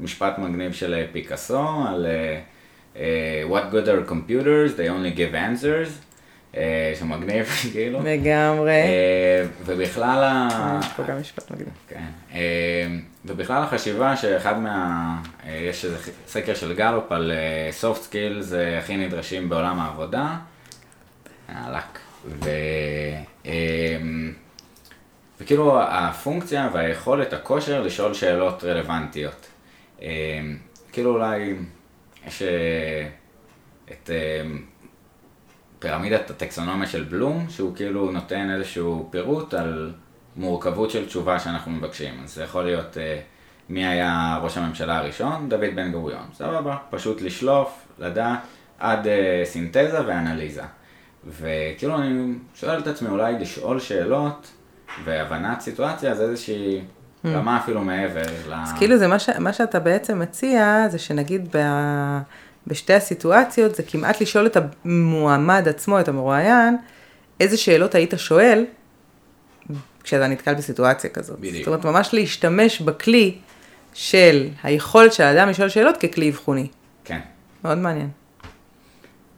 [0.00, 2.06] משפט מגניב של פיקאסו, על...
[2.06, 2.53] Uh,
[2.94, 4.74] what good are computers?
[4.76, 5.88] They only give answers.
[6.56, 8.00] אה, שמגניב, כאילו.
[8.04, 8.70] לגמרי.
[8.70, 10.48] אה, ובכלל ה...
[10.80, 11.68] יש פה גם משפט מגניב.
[11.88, 12.38] כן.
[13.24, 15.16] ובכלל החשיבה שאחד מה...
[15.48, 17.32] יש איזה סקר של גלופ על
[17.80, 20.36] soft skills הכי נדרשים בעולם העבודה.
[21.48, 21.98] עלק.
[22.24, 22.50] ו...
[25.40, 29.46] וכאילו הפונקציה והיכולת, הכושר לשאול שאלות רלוונטיות.
[30.92, 31.54] כאילו אולי
[32.26, 32.42] יש
[33.90, 34.10] את
[35.78, 39.92] פירמידת הטקסונומיה של בלום, שהוא כאילו נותן איזשהו פירוט על
[40.36, 42.14] מורכבות של תשובה שאנחנו מבקשים.
[42.24, 43.20] אז זה יכול להיות אה,
[43.68, 45.48] מי היה ראש הממשלה הראשון?
[45.48, 46.26] דוד בן גוריון.
[46.32, 48.38] סבבה, פשוט לשלוף, לדעת,
[48.78, 50.62] עד אה, סינתזה ואנליזה.
[51.26, 54.50] וכאילו אני שואל את עצמי אולי לשאול שאלות
[55.04, 56.82] והבנת סיטואציה זה איזושהי.
[57.26, 58.54] רמה אפילו מעבר ל...
[58.54, 59.28] אז כאילו זה מה, ש...
[59.28, 61.58] מה שאתה בעצם מציע, זה שנגיד ב...
[62.66, 66.76] בשתי הסיטואציות זה כמעט לשאול את המועמד עצמו, את המרואיין,
[67.40, 68.64] איזה שאלות היית שואל
[70.02, 71.38] כשאתה נתקל בסיטואציה כזאת.
[71.38, 71.56] בדיוק.
[71.56, 73.38] זאת אומרת, ממש להשתמש בכלי
[73.94, 76.68] של היכולת של האדם לשאול שאלות ככלי אבחוני.
[77.04, 77.20] כן.
[77.64, 78.08] מאוד מעניין.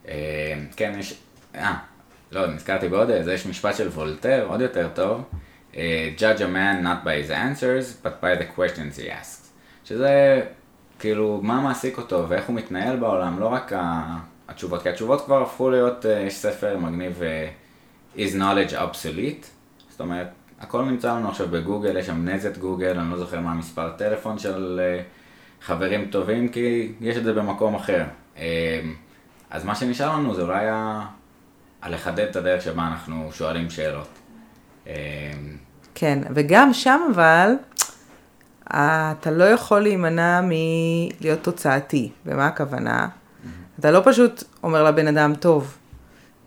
[0.09, 0.15] אה,
[0.77, 1.15] כן, יש...
[1.55, 1.75] אה,
[2.33, 5.23] לא, נזכרתי בעוד איזה, יש משפט של וולטר, עוד יותר טוב.
[5.77, 9.47] אה, judge a man not by his answers, but by the questions he asks.
[9.85, 10.43] שזה
[10.99, 13.73] כאילו, מה מעסיק אותו ואיך הוא מתנהל בעולם, לא רק
[14.49, 19.47] התשובות, כי התשובות כבר הפכו להיות, אה, יש ספר מגניב uh, is knowledge obsolete,
[19.89, 20.29] זאת אומרת,
[20.61, 24.81] הכל נמצא לנו עכשיו בגוגל, יש נזת גוגל, אני לא זוכר מה המספר טלפון של
[24.81, 28.05] uh, חברים טובים, כי יש את זה במקום אחר.
[28.37, 28.39] Uh,
[29.51, 31.07] אז מה שנשאר לנו זה אולי ה...
[31.89, 34.19] לחדד את הדרך שבה אנחנו שואלים שאלות.
[35.99, 37.53] כן, וגם שם אבל,
[38.69, 42.11] אתה לא יכול להימנע מלהיות תוצאתי.
[42.27, 43.09] ומה הכוונה?
[43.81, 45.77] אתה לא פשוט אומר לבן אדם, טוב,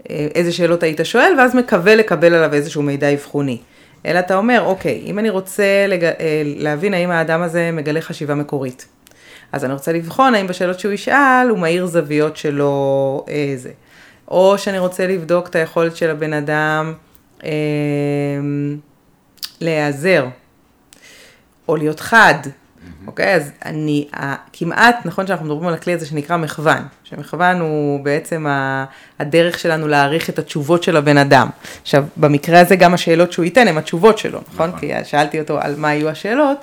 [0.09, 3.57] אה, איזה שאלות היית שואל, ואז מקווה לקבל עליו איזשהו מידע אבחוני.
[4.05, 6.03] אלא אתה אומר, אוקיי, אם אני רוצה לג...
[6.03, 6.13] אה,
[6.45, 8.87] להבין האם האדם הזה מגלה חשיבה מקורית,
[9.51, 13.71] אז אני רוצה לבחון האם בשאלות שהוא ישאל, הוא מאיר זוויות שלו איזה.
[14.27, 16.93] או שאני רוצה לבדוק את היכולת של הבן אדם
[17.43, 17.49] אה,
[19.61, 20.25] להיעזר
[21.67, 22.33] או להיות חד,
[23.07, 23.33] אוקיי?
[23.35, 24.07] אז אני,
[24.53, 28.45] כמעט, נכון שאנחנו מדברים על הכלי הזה שנקרא מחוון, שמחוון הוא בעצם
[29.19, 31.49] הדרך שלנו להעריך את התשובות של הבן אדם.
[31.81, 34.69] עכשיו, במקרה הזה גם השאלות שהוא ייתן הן התשובות שלו, נכון?
[34.69, 34.79] נכון.
[34.79, 36.57] כי שאלתי אותו על מה היו השאלות,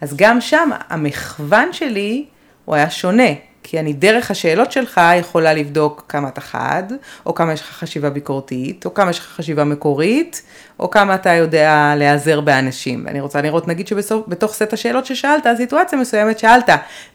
[0.00, 2.24] אז גם שם המחוון שלי
[2.64, 3.28] הוא היה שונה.
[3.66, 6.82] כי אני דרך השאלות שלך יכולה לבדוק כמה אתה חד,
[7.26, 10.42] או כמה יש לך חשיבה ביקורתית, או כמה יש לך חשיבה מקורית,
[10.80, 13.02] או כמה אתה יודע להיעזר באנשים.
[13.06, 16.68] ואני רוצה לראות, נגיד שבתוך סט השאלות ששאלת, סיטואציה מסוימת שאלת,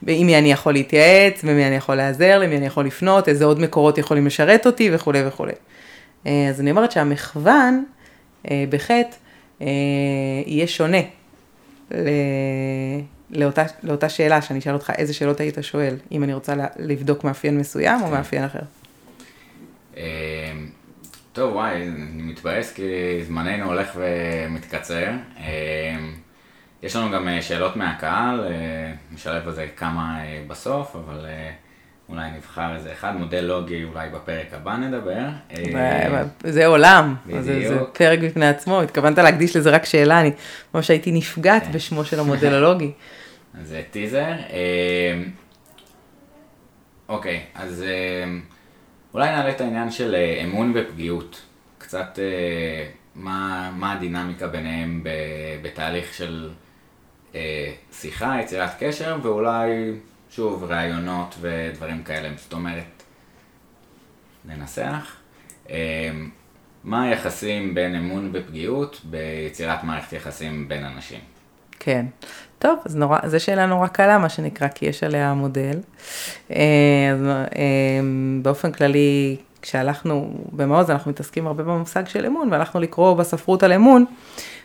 [0.06, 3.60] עם מי אני יכול להתייעץ, במי אני יכול להיעזר, למי אני יכול לפנות, איזה עוד
[3.60, 5.52] מקורות יכולים לשרת אותי וכולי וכולי.
[6.26, 7.84] אה, אז אני אומרת שהמכוון,
[8.50, 9.16] אה, בחטא,
[9.62, 9.66] אה,
[10.46, 11.00] יהיה שונה.
[13.30, 17.58] לאותה, לאותה שאלה שאני אשאל אותך איזה שאלות היית שואל, אם אני רוצה לבדוק מאפיין
[17.58, 18.12] מסוים או כן.
[18.12, 18.60] מאפיין אחר.
[19.96, 20.02] אמ,
[21.32, 22.82] טוב, וואי, אני מתבאס כי
[23.26, 25.10] זמננו הולך ומתקצר.
[25.38, 25.44] אמ,
[26.82, 31.26] יש לנו גם אה, שאלות מהקהל, אה, נשלב בזה כמה אה, בסוף, אבל
[32.08, 35.28] אולי נבחר איזה אחד, מודל לוגי אולי בפרק הבא נדבר.
[36.44, 40.30] זה עולם, זה, זה פרק בפני עצמו, התכוונת להקדיש לזה רק שאלה, אני
[40.74, 41.72] ממש הייתי נפגעת כן.
[41.72, 42.92] בשמו של המודל הלוגי.
[43.62, 44.32] זה טיזר.
[44.32, 45.30] אמ,
[47.08, 47.84] אוקיי, אז
[48.24, 48.40] אמ,
[49.14, 51.42] אולי נעלה את העניין של אה, אמון ופגיעות.
[51.78, 55.04] קצת אה, מה, מה הדינמיקה ביניהם
[55.62, 56.50] בתהליך של
[57.34, 59.92] אה, שיחה, יצירת קשר, ואולי,
[60.30, 62.28] שוב, ראיונות ודברים כאלה.
[62.36, 63.02] זאת אומרת,
[64.44, 65.16] ננסח.
[66.84, 71.20] מה היחסים בין אמון ופגיעות ביצירת מערכת יחסים בין אנשים?
[71.80, 72.06] כן.
[72.60, 75.78] טוב, אז נורא, זו שאלה נורא קלה, מה שנקרא, כי יש עליה מודל.
[76.50, 76.56] אה,
[77.12, 78.00] אז אה,
[78.42, 84.04] באופן כללי, כשהלכנו במעוז, אנחנו מתעסקים הרבה במושג של אמון, והלכנו לקרוא בספרות על אמון,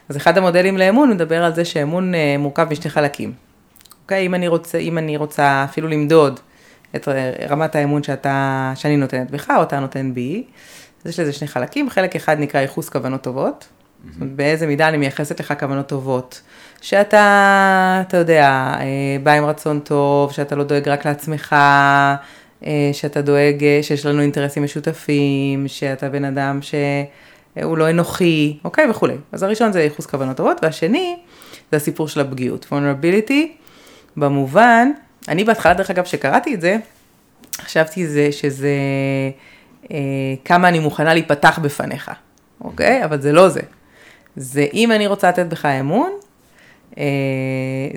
[0.09, 3.33] אז אחד המודלים לאמון מדבר על זה שאמון אה, מורכב משני חלקים.
[4.03, 6.39] אוקיי, אם אני רוצה, אם אני רוצה אפילו למדוד
[6.95, 7.07] את
[7.49, 10.43] רמת האמון שאתה, שאני נותנת בך, או אתה נותן בי,
[11.03, 13.67] אז יש לזה שני חלקים, חלק אחד נקרא ייחוס כוונות טובות.
[14.11, 16.41] זאת אומרת, באיזה מידה אני מייחסת לך כוונות טובות.
[16.85, 18.47] שאתה, אתה יודע,
[18.79, 21.55] אה, בא עם רצון טוב, שאתה לא דואג רק לעצמך,
[22.65, 28.89] אה, שאתה דואג, אה, שיש לנו אינטרסים משותפים, שאתה בן אדם שהוא לא אנוכי, אוקיי,
[28.89, 29.15] וכולי.
[29.31, 31.17] אז הראשון זה ייחוס כוונות טובות, והשני
[31.71, 32.65] זה הסיפור של הפגיעות.
[32.71, 33.47] vulnerability,
[34.17, 34.91] במובן,
[35.27, 36.77] אני בהתחלה, דרך אגב, שקראתי את זה,
[37.61, 38.71] חשבתי זה, שזה
[40.45, 42.11] כמה אני מוכנה להיפתח בפניך,
[42.61, 43.05] אוקיי?
[43.05, 43.61] אבל זה לא זה.
[44.35, 46.11] זה אם אני רוצה לתת בך אמון,
[46.97, 47.03] אה,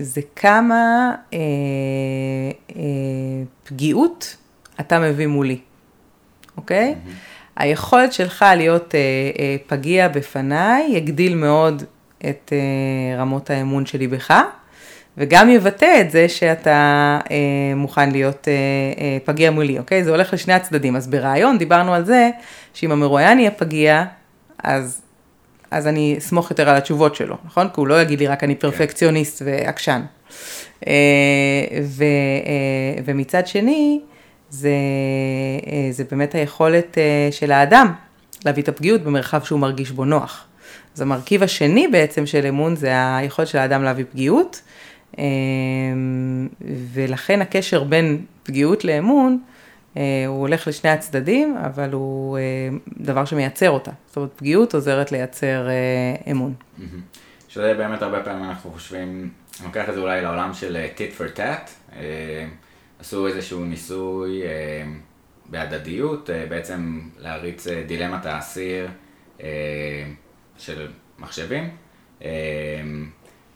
[0.01, 1.39] זה כמה אה,
[2.76, 2.82] אה,
[3.64, 4.36] פגיעות
[4.80, 5.59] אתה מביא מולי,
[6.57, 6.95] אוקיי?
[6.95, 7.11] Mm-hmm.
[7.57, 8.95] היכולת שלך להיות
[9.66, 11.82] פגיע בפניי יגדיל מאוד
[12.28, 12.53] את
[13.18, 14.34] רמות האמון שלי בך,
[15.16, 17.18] וגם יבטא את זה שאתה
[17.76, 18.49] מוכן להיות
[19.24, 20.05] פגיע מולי, אוקיי?
[20.05, 20.97] זה הולך לשני הצדדים.
[20.97, 22.30] אז ברעיון דיברנו על זה
[22.74, 24.05] שאם המרואיין יהיה פגיע,
[24.64, 25.03] אז,
[25.71, 27.69] אז אני אסמוך יותר על התשובות שלו, נכון?
[27.69, 30.03] כי הוא לא יגיד לי רק אני פרפקציוניסט ועקשן.
[30.87, 30.93] אה,
[31.85, 34.01] ו, אה, ומצד שני,
[34.51, 34.71] זה,
[35.66, 36.99] אה, זה באמת היכולת
[37.31, 37.93] של האדם
[38.45, 40.45] להביא את הפגיעות במרחב שהוא מרגיש בו נוח.
[40.95, 44.62] אז המרכיב השני בעצם של אמון זה היכולת של האדם להביא פגיעות,
[46.93, 49.39] ולכן הקשר בין פגיעות לאמון,
[49.95, 52.39] הוא הולך לשני הצדדים, אבל הוא
[52.99, 53.91] דבר שמייצר אותה.
[54.07, 55.68] זאת אומרת, פגיעות עוזרת לייצר
[56.30, 56.55] אמון.
[57.49, 61.39] שזה באמת הרבה פעמים אנחנו חושבים, אני לוקח את זה אולי לעולם של tit for
[61.39, 61.95] tat.
[63.01, 64.49] עשו איזשהו ניסוי אה,
[65.47, 68.89] בהדדיות, אה, בעצם להריץ אה, דילמת האסיר
[69.43, 69.49] אה,
[70.59, 71.70] של מחשבים,
[72.24, 72.28] אה,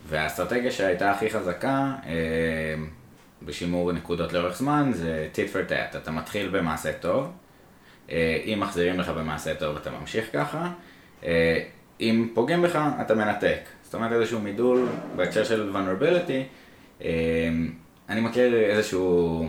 [0.09, 2.13] והאסטרטגיה שהייתה הכי חזקה אה,
[3.45, 7.33] בשימור נקודות לאורך זמן זה tit for tat, אתה מתחיל במעשה טוב,
[8.11, 10.71] אה, אם מחזירים לך במעשה טוב אתה ממשיך ככה,
[11.25, 11.63] אה,
[12.01, 14.87] אם פוגעים בך אתה מנתק, זאת אומרת איזשהו מידול
[15.17, 16.43] בהקשר של vulnerability,
[17.05, 17.09] אה,
[18.09, 19.49] אני מכיר איזשהו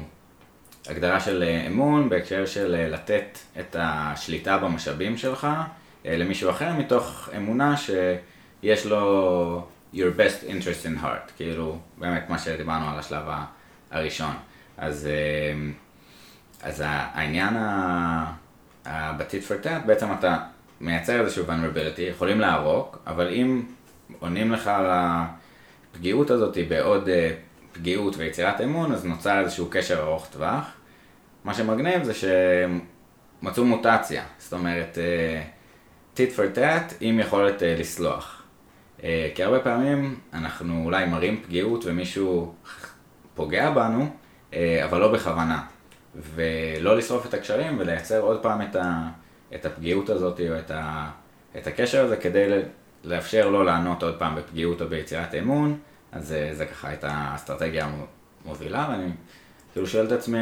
[0.87, 5.47] הגדרה של אמון בהקשר של לתת את השליטה במשאבים שלך
[6.05, 12.89] למישהו אחר מתוך אמונה שיש לו your best interest in heart, כאילו באמת מה שדיברנו
[12.89, 13.23] על השלב
[13.93, 14.35] הראשון.
[14.77, 15.09] אז,
[16.61, 17.53] אז העניין
[19.47, 20.37] for tat, בעצם אתה
[20.81, 23.63] מייצר איזשהו vulnerability, יכולים לערוק, אבל אם
[24.19, 27.09] עונים לך על הפגיעות הזאת בעוד
[27.71, 30.71] פגיעות ויצירת אמון, אז נוצר איזשהו קשר ארוך טווח.
[31.43, 38.39] מה שמגניב זה שמצאו מוטציה, זאת אומרת, uh, tit for tat עם יכולת uh, לסלוח.
[39.35, 42.55] כי הרבה פעמים אנחנו אולי מראים פגיעות ומישהו
[43.36, 44.07] פוגע בנו,
[44.51, 45.63] uh, אבל לא בכוונה.
[46.15, 49.09] ולא לשרוף את הקשרים ולייצר עוד פעם את, ה,
[49.55, 51.09] את הפגיעות הזאת או את, ה,
[51.57, 52.61] את הקשר הזה כדי
[53.03, 55.79] לאפשר לו לענות עוד פעם בפגיעות או ביצירת אמון.
[56.11, 57.89] אז זה, זה ככה הייתה האסטרטגיה
[58.45, 59.11] המובילה, ואני
[59.71, 60.39] כאילו שואל את עצמי,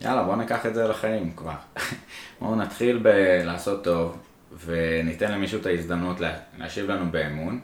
[0.00, 1.52] יאללה בוא ניקח את זה לחיים כבר.
[2.40, 4.18] בואו נתחיל בלעשות טוב,
[4.64, 6.16] וניתן למישהו את ההזדמנות
[6.58, 7.60] להשיב לנו באמון.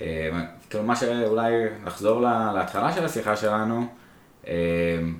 [0.00, 0.30] אה,
[0.70, 1.52] כאילו מה שאולי
[1.86, 2.20] לחזור
[2.54, 3.86] להתחלה של השיחה שלנו,
[4.46, 4.54] אה,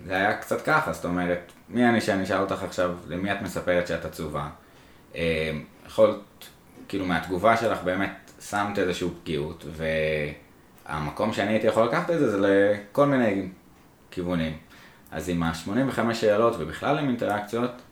[0.06, 3.86] זה היה קצת ככה, זאת אומרת, מי אני שאני אשאל אותך עכשיו, למי את מספרת
[3.86, 4.48] שאת עצובה?
[5.14, 5.50] אה,
[5.86, 6.16] יכולת,
[6.88, 9.84] כאילו מהתגובה שלך באמת שמת איזושהי פגיעות, ו...
[10.90, 13.48] המקום שאני הייתי יכול לקחת את זה זה לכל מיני
[14.10, 14.56] כיוונים.
[15.10, 17.82] אז עם ה-85 שאלות ובכלל עם אינטראקציות,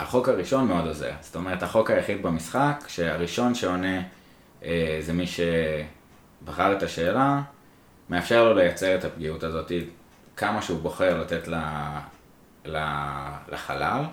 [0.00, 1.12] החוק הראשון מאוד עוזר.
[1.20, 4.02] זאת אומרת, החוק היחיד במשחק, שהראשון שעונה
[4.64, 7.42] אה, זה מי שבחר את השאלה,
[8.10, 9.72] מאפשר לו לייצר את הפגיעות הזאת
[10.36, 12.00] כמה שהוא בוחר לתת לה,
[12.64, 14.04] לה, לחלל.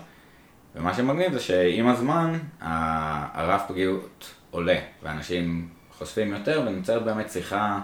[0.74, 5.68] ומה שמגניב זה שעם הזמן הרף פגיעות עולה, ואנשים
[5.98, 7.80] חושפים יותר ונמצאת באמת שיחה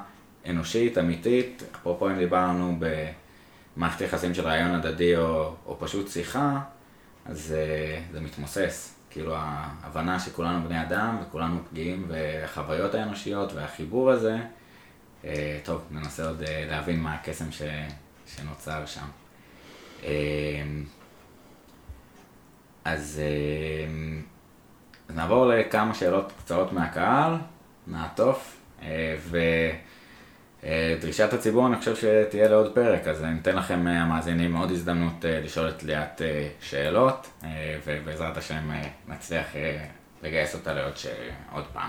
[0.49, 2.79] אנושית, אמיתית, אפרופו אם דיברנו
[3.77, 6.61] במערכת יחסים של רעיון הדדי או, או פשוט שיחה,
[7.25, 8.97] אז uh, זה מתמוסס.
[9.11, 14.39] כאילו ההבנה שכולנו בני אדם וכולנו פגיעים והחוויות האנושיות והחיבור הזה,
[15.23, 15.27] uh,
[15.65, 17.63] טוב, ננסה עוד uh, להבין מה הקסם ש,
[18.27, 19.07] שנוצר שם.
[22.85, 27.35] אז uh, נעבור לכמה שאלות קצרות מהקהל.
[27.87, 29.17] נעטוף, אה,
[30.63, 35.25] ודרישת הציבור אני חושב שתהיה לעוד פרק, אז אני אתן לכם אה, המאזינים עוד הזדמנות
[35.25, 36.23] אה, לשאול את ליאת
[36.61, 37.31] שאלות,
[37.87, 38.71] ובעזרת השם
[39.09, 39.47] נצליח
[40.23, 41.07] לגייס אותה לעוד ש...
[41.53, 41.89] עוד פעם.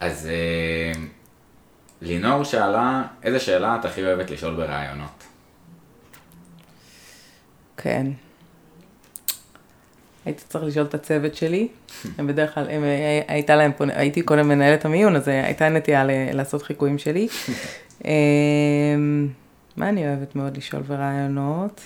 [0.00, 0.30] אז
[2.02, 5.24] לינור שאלה, איזה שאלה את הכי אוהבת לשאול בראיונות?
[7.76, 8.06] כן.
[10.28, 11.68] הייתי צריך לשאול את הצוות שלי,
[12.18, 12.82] הם בדרך כלל, הם,
[13.28, 17.28] הייתה להם פה, הייתי קודם מנהלת המיון, אז הייתה נטייה לעשות חיקויים שלי.
[18.04, 19.28] אמ,
[19.76, 21.80] מה אני אוהבת מאוד לשאול ברעיונות?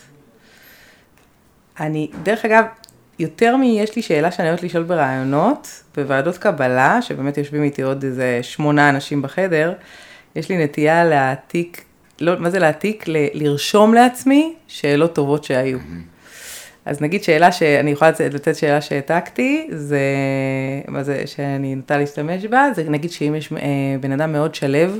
[1.80, 2.64] אני, דרך אגב,
[3.18, 8.38] יותר מ"יש לי שאלה שאני אוהבת לשאול ברעיונות", בוועדות קבלה, שבאמת יושבים איתי עוד איזה
[8.42, 9.72] שמונה אנשים בחדר,
[10.36, 11.84] יש לי נטייה להעתיק,
[12.20, 13.08] לא, מה זה להעתיק?
[13.08, 15.78] ל- לרשום לעצמי שאלות טובות שהיו.
[16.86, 20.00] אז נגיד שאלה שאני יכולה לתת שאלה שהעתקתי, זה,
[20.88, 23.58] מה זה, שאני נוטה להשתמש בה, זה נגיד שאם יש אה,
[24.00, 24.98] בן אדם מאוד שלב,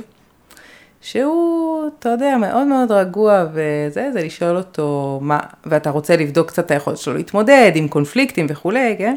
[1.01, 6.65] שהוא, אתה יודע, מאוד מאוד רגוע וזה, זה לשאול אותו מה, ואתה רוצה לבדוק קצת
[6.65, 9.15] את היכולת שלו להתמודד עם קונפליקטים וכולי, כן?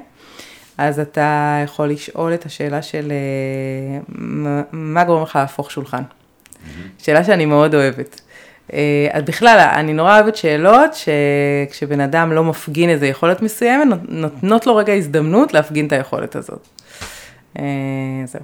[0.79, 4.19] אז אתה יכול לשאול את השאלה של אה,
[4.73, 6.03] מה גורם לך להפוך שולחן.
[6.03, 7.05] Mm-hmm.
[7.05, 8.21] שאלה שאני מאוד אוהבת.
[8.73, 14.67] אה, אז בכלל, אני נורא אוהבת שאלות שכשבן אדם לא מפגין איזו יכולת מסוימת, נותנות
[14.67, 16.69] לו רגע הזדמנות להפגין את היכולת הזאת.
[17.59, 17.65] אה,
[18.25, 18.43] זהו.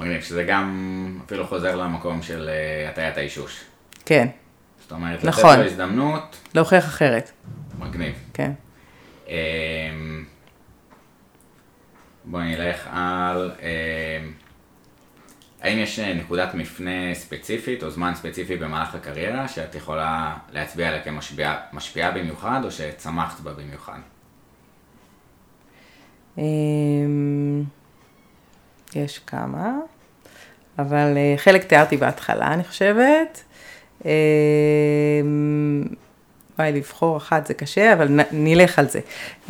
[0.00, 3.60] מגניב, שזה גם אפילו חוזר למקום של אה, הטיית האישוש.
[4.06, 4.28] כן.
[4.82, 5.50] זאת אומרת, נכון.
[5.50, 6.36] לתת לו הזדמנות.
[6.54, 7.30] להוכיח אחרת.
[7.78, 8.14] מגניב.
[8.34, 8.52] כן.
[12.24, 13.50] בואי נלך על...
[15.64, 21.00] האם יש אה, נקודת מפנה ספציפית או זמן ספציפי במהלך הקריירה שאת יכולה להצביע עליה
[21.70, 23.98] כמשפיעה במיוחד או שצמחת בה במיוחד?
[26.38, 27.62] אמ,
[28.94, 29.72] יש כמה,
[30.78, 33.44] אבל אה, חלק תיארתי בהתחלה, אני חושבת.
[34.04, 34.10] אמ,
[36.58, 39.00] וואי, לבחור אחת זה קשה, אבל נלך על זה.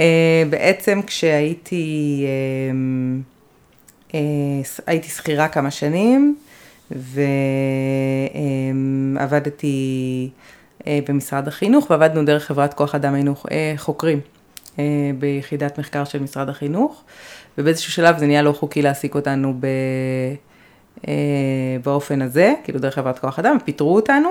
[0.00, 2.26] אה, בעצם כשהייתי...
[4.14, 4.20] אה,
[4.86, 6.36] הייתי שכירה כמה שנים,
[9.20, 10.30] ועבדתי
[10.86, 14.20] אה, במשרד החינוך, ועבדנו דרך חברת כוח אדם, היינו אה, חוקרים
[15.18, 17.02] ביחידת מחקר של משרד החינוך,
[17.58, 19.66] ובאיזשהו שלב זה נהיה לא חוקי להעסיק אותנו ב...
[21.84, 24.30] באופן הזה, כאילו דרך חברת כוח אדם, פיטרו אותנו,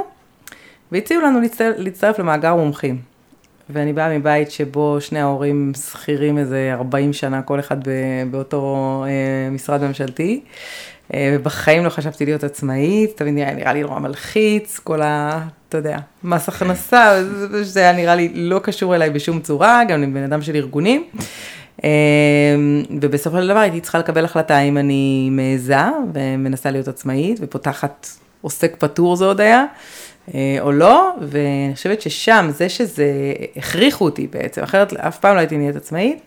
[0.92, 1.40] והציעו לנו
[1.78, 3.13] להצטרף למאגר מומחים.
[3.70, 7.78] ואני באה מבית שבו שני ההורים שכירים איזה 40 שנה, כל אחד
[8.32, 10.42] באותו אה, משרד ממשלתי.
[11.14, 15.42] אה, ובחיים לא חשבתי להיות עצמאית, תמיד נראה, נראה לי נורא מלחיץ, כל ה...
[15.70, 17.24] אתה יודע, מס הכנסה,
[17.62, 21.04] זה היה נראה לי לא קשור אליי בשום צורה, גם אני בן אדם של ארגונים.
[21.84, 21.90] אה,
[23.02, 25.76] ובסופו של דבר הייתי צריכה לקבל החלטה אם אני מעיזה
[26.14, 28.08] ומנסה להיות עצמאית ופותחת
[28.42, 29.66] עוסק פטור זה עוד היה,
[30.60, 33.06] או לא, ואני חושבת ששם, זה שזה,
[33.56, 36.22] הכריחו אותי בעצם, אחרת אף פעם לא הייתי נהיית עצמאית,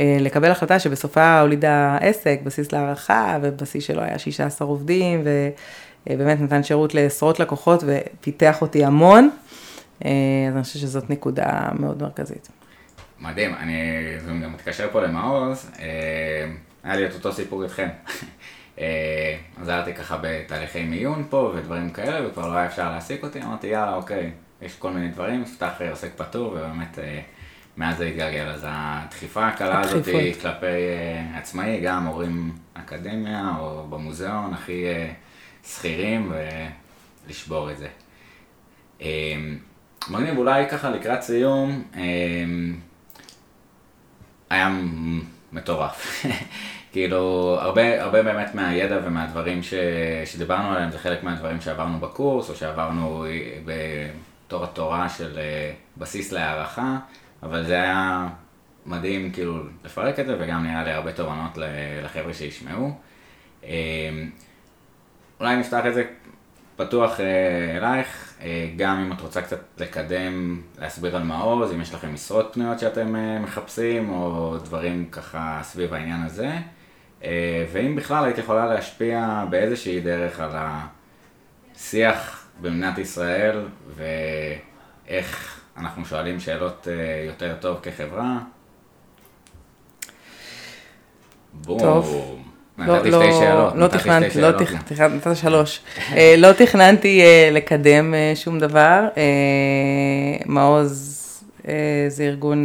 [0.00, 5.22] אה, לקבל החלטה שבסופה הולידה עסק, בסיס להערכה, ובסיס שלו היה 16 עובדים,
[6.06, 9.30] ובאמת נתן שירות לעשרות לקוחות ופיתח אותי המון,
[10.04, 10.10] אה,
[10.48, 12.48] אז אני חושבת שזאת נקודה מאוד מרכזית.
[13.20, 13.78] מדהים, אני
[14.42, 15.70] גם מתקשר פה למעוז,
[16.84, 17.88] היה לי את אותו סיפור איתכם.
[18.78, 23.66] אה, עזרתי ככה בתהליכי מיון פה ודברים כאלה, וכבר לא היה אפשר להעסיק אותי, אמרתי
[23.66, 24.30] יאללה אוקיי,
[24.62, 27.20] יש כל מיני דברים, נפתח עוסק פטור, ובאמת אה,
[27.76, 28.46] מאז זה התגלגל.
[28.46, 30.04] אז הדחיפה הקלה הזאת
[30.42, 34.84] כלפי אה, עצמאי, גם מורים אקדמיה או במוזיאון הכי
[35.64, 36.32] שכירים,
[37.26, 37.88] ולשבור את זה.
[40.10, 41.82] מגניב, אולי ככה לקראת סיום,
[44.50, 44.78] היה
[45.52, 46.24] מטורף.
[46.96, 49.74] כאילו, הרבה, הרבה באמת מהידע ומהדברים ש,
[50.24, 53.26] שדיברנו עליהם, זה חלק מהדברים שעברנו בקורס, או שעברנו
[53.64, 56.98] בתור התורה של אה, בסיס להערכה,
[57.42, 58.28] אבל זה היה
[58.86, 61.58] מדהים כאילו לפרק את זה, וגם נראה לי הרבה תובנות
[62.04, 62.90] לחבר'ה שישמעו.
[63.64, 63.70] אה,
[65.40, 66.04] אולי נפתח את זה
[66.76, 68.38] פתוח אה, אלייך,
[68.76, 73.14] גם אם את רוצה קצת לקדם, להסביר על מעוז, אם יש לכם משרות פנויות שאתם
[73.42, 76.50] מחפשים, או דברים ככה סביב העניין הזה.
[77.24, 80.50] אה, ואם בכלל היית יכולה להשפיע באיזושהי דרך על
[81.74, 83.60] השיח במדינת ישראל,
[83.96, 88.38] ואיך אנחנו שואלים שאלות אה, יותר טוב כחברה.
[91.52, 91.78] בום.
[91.78, 92.38] טוב.
[92.78, 93.74] נתתי לא, שתי לא, שאלות.
[93.76, 95.80] לא תכננתי, לא תכננתי, נתת שלוש.
[96.12, 99.08] אה, לא תכננתי לקדם שום דבר.
[100.46, 101.12] מעוז
[102.08, 102.64] זה ארגון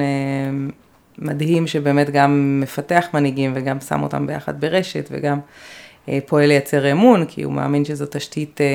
[1.21, 5.39] מדהים שבאמת גם מפתח מנהיגים וגם שם אותם ביחד ברשת וגם
[6.09, 8.67] אה, פועל לייצר אמון, כי הוא מאמין שזו תשתית אה,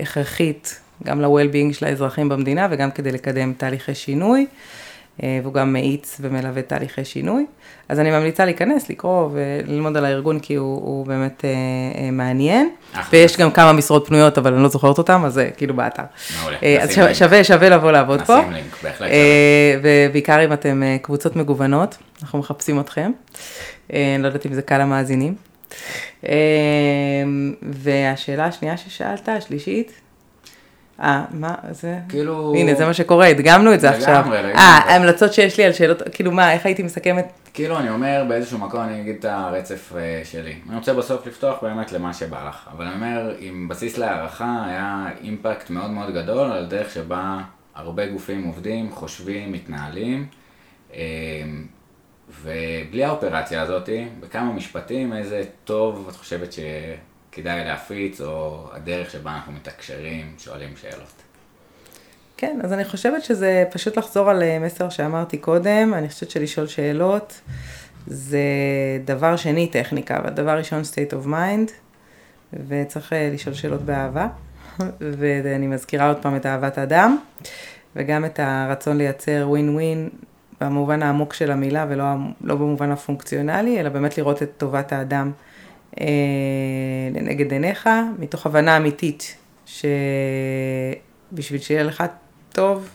[0.00, 4.46] הכרחית גם ל-well-being של האזרחים במדינה וגם כדי לקדם תהליכי שינוי.
[5.22, 7.46] אה, והוא גם מאיץ ומלווה תהליכי שינוי.
[7.88, 11.50] אז אני ממליצה להיכנס, לקרוא וללמוד על הארגון, כי הוא, הוא באמת אה,
[12.02, 12.70] אה, מעניין.
[12.92, 13.18] אחרי.
[13.18, 16.02] ויש גם כמה משרות פנויות, אבל אני לא זוכרת אותן, אז זה כאילו באתר.
[16.40, 16.56] מעולה.
[16.62, 18.38] אה, אז שווה, שווה, שווה לבוא לעבוד פה.
[18.38, 23.12] נשים לינק, בהחלט אה, ובעיקר אם אתם אה, קבוצות מגוונות, אנחנו מחפשים אתכם.
[23.92, 25.34] אה, אני לא יודעת אם זה קל למאזינים.
[26.28, 26.32] אה,
[27.62, 29.92] והשאלה השנייה ששאלת, השלישית,
[31.00, 31.98] אה, מה זה?
[32.08, 32.54] כאילו...
[32.56, 34.22] הנה, זה מה שקורה, הדגמנו את זה עכשיו.
[34.26, 34.54] לגמרי.
[34.54, 37.32] אה, ההמלצות שיש לי על שאלות, כאילו מה, איך הייתי מסכמת?
[37.54, 40.54] כאילו, אני אומר, באיזשהו מקום אני אגיד את הרצף אה, שלי.
[40.68, 42.68] אני רוצה בסוף לפתוח באמת למה שבא לך.
[42.72, 47.38] אבל אני אומר, עם בסיס להערכה, היה אימפקט מאוד מאוד גדול על הדרך שבה
[47.74, 50.26] הרבה גופים עובדים, חושבים, מתנהלים.
[52.42, 53.88] ובלי האופרציה הזאת,
[54.20, 56.52] בכמה משפטים, איזה טוב את חושבת
[57.30, 61.22] שכדאי להפיץ, או הדרך שבה אנחנו מתקשרים, שואלים שאלות.
[62.36, 67.40] כן, אז אני חושבת שזה פשוט לחזור על מסר שאמרתי קודם, אני חושבת שלשאול שאלות
[68.06, 68.38] זה
[69.04, 71.70] דבר שני טכניקה, והדבר ראשון state of mind,
[72.68, 74.28] וצריך אה, לשאול שאלות באהבה,
[75.18, 77.18] ואני מזכירה עוד פעם את אהבת אדם,
[77.96, 80.08] וגם את הרצון לייצר ווין ווין
[80.60, 82.04] במובן העמוק של המילה ולא
[82.40, 85.49] לא במובן הפונקציונלי, אלא באמת לראות את טובת האדם אה,
[87.14, 87.88] לנגד עיניך,
[88.18, 89.36] מתוך הבנה אמיתית
[89.66, 92.04] שבשביל שיהיה לך
[92.52, 92.88] טוב,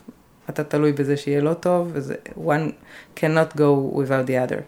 [0.49, 2.72] אתה תלוי בזה שיהיה לא טוב, וזה one
[3.18, 4.62] cannot go without the other.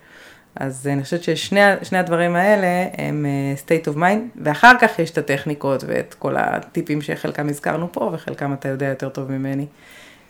[0.59, 5.17] אז אני חושבת ששני הדברים האלה הם אה, state of mind, ואחר כך יש את
[5.17, 9.65] הטכניקות ואת כל הטיפים שחלקם הזכרנו פה, וחלקם אתה יודע יותר טוב ממני.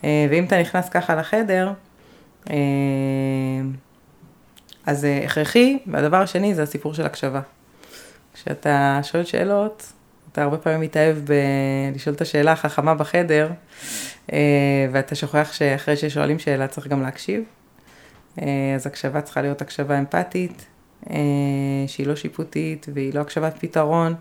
[0.04, 1.72] אה, ואם אתה נכנס ככה לחדר,
[2.50, 2.56] אה,
[4.86, 7.42] אז זה הכרחי, והדבר השני זה הסיפור של הקשבה.
[8.44, 9.94] כשאתה שואל שאלות,
[10.32, 11.18] אתה הרבה פעמים מתאהב
[11.94, 13.52] בלשאול את השאלה החכמה בחדר,
[14.92, 17.44] ואתה שוכח שאחרי ששואלים שאלה צריך גם להקשיב.
[18.42, 20.66] אה, אז הקשבה צריכה להיות הקשבה אמפתית,
[21.10, 21.16] אה,
[21.88, 24.16] שהיא לא שיפוטית והיא לא הקשבת פתרון,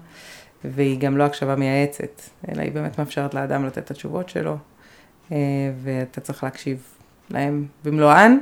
[0.65, 4.57] והיא גם לא הקשבה מייעצת, אלא היא באמת מאפשרת לאדם לתת את התשובות שלו,
[5.33, 5.37] אה,
[5.83, 6.83] ואתה צריך להקשיב
[7.31, 8.39] להם במלואן,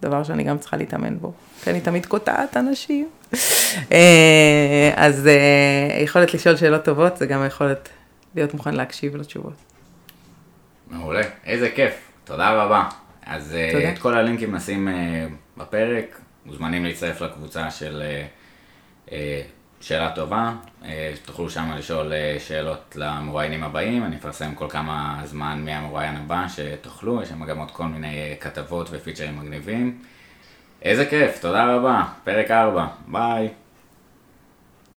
[0.00, 3.08] דבר שאני גם צריכה להתאמן בו, כי אני תמיד קוטעת אנשים.
[4.96, 5.28] אז
[5.98, 7.88] היכולת לשאול שאלות טובות זה גם היכולת
[8.34, 9.54] להיות מוכן להקשיב לתשובות.
[10.90, 12.88] מעולה, איזה כיף, תודה רבה.
[13.26, 13.92] אז אה, תודה.
[13.92, 15.26] את כל הלינקים נשים אה,
[15.56, 18.02] בפרק, מוזמנים להצטרף לקבוצה של
[19.12, 19.42] אה,
[19.80, 20.52] שאלה טובה,
[21.24, 27.22] תוכלו שם לשאול שאלות למרואיינים הבאים, אני אפרסם כל כמה זמן מי המרואיין הבא שתוכלו,
[27.22, 29.98] יש שם גם עוד כל מיני כתבות ופיצ'רים מגניבים.
[30.82, 33.48] איזה כיף, תודה רבה, פרק 4, ביי.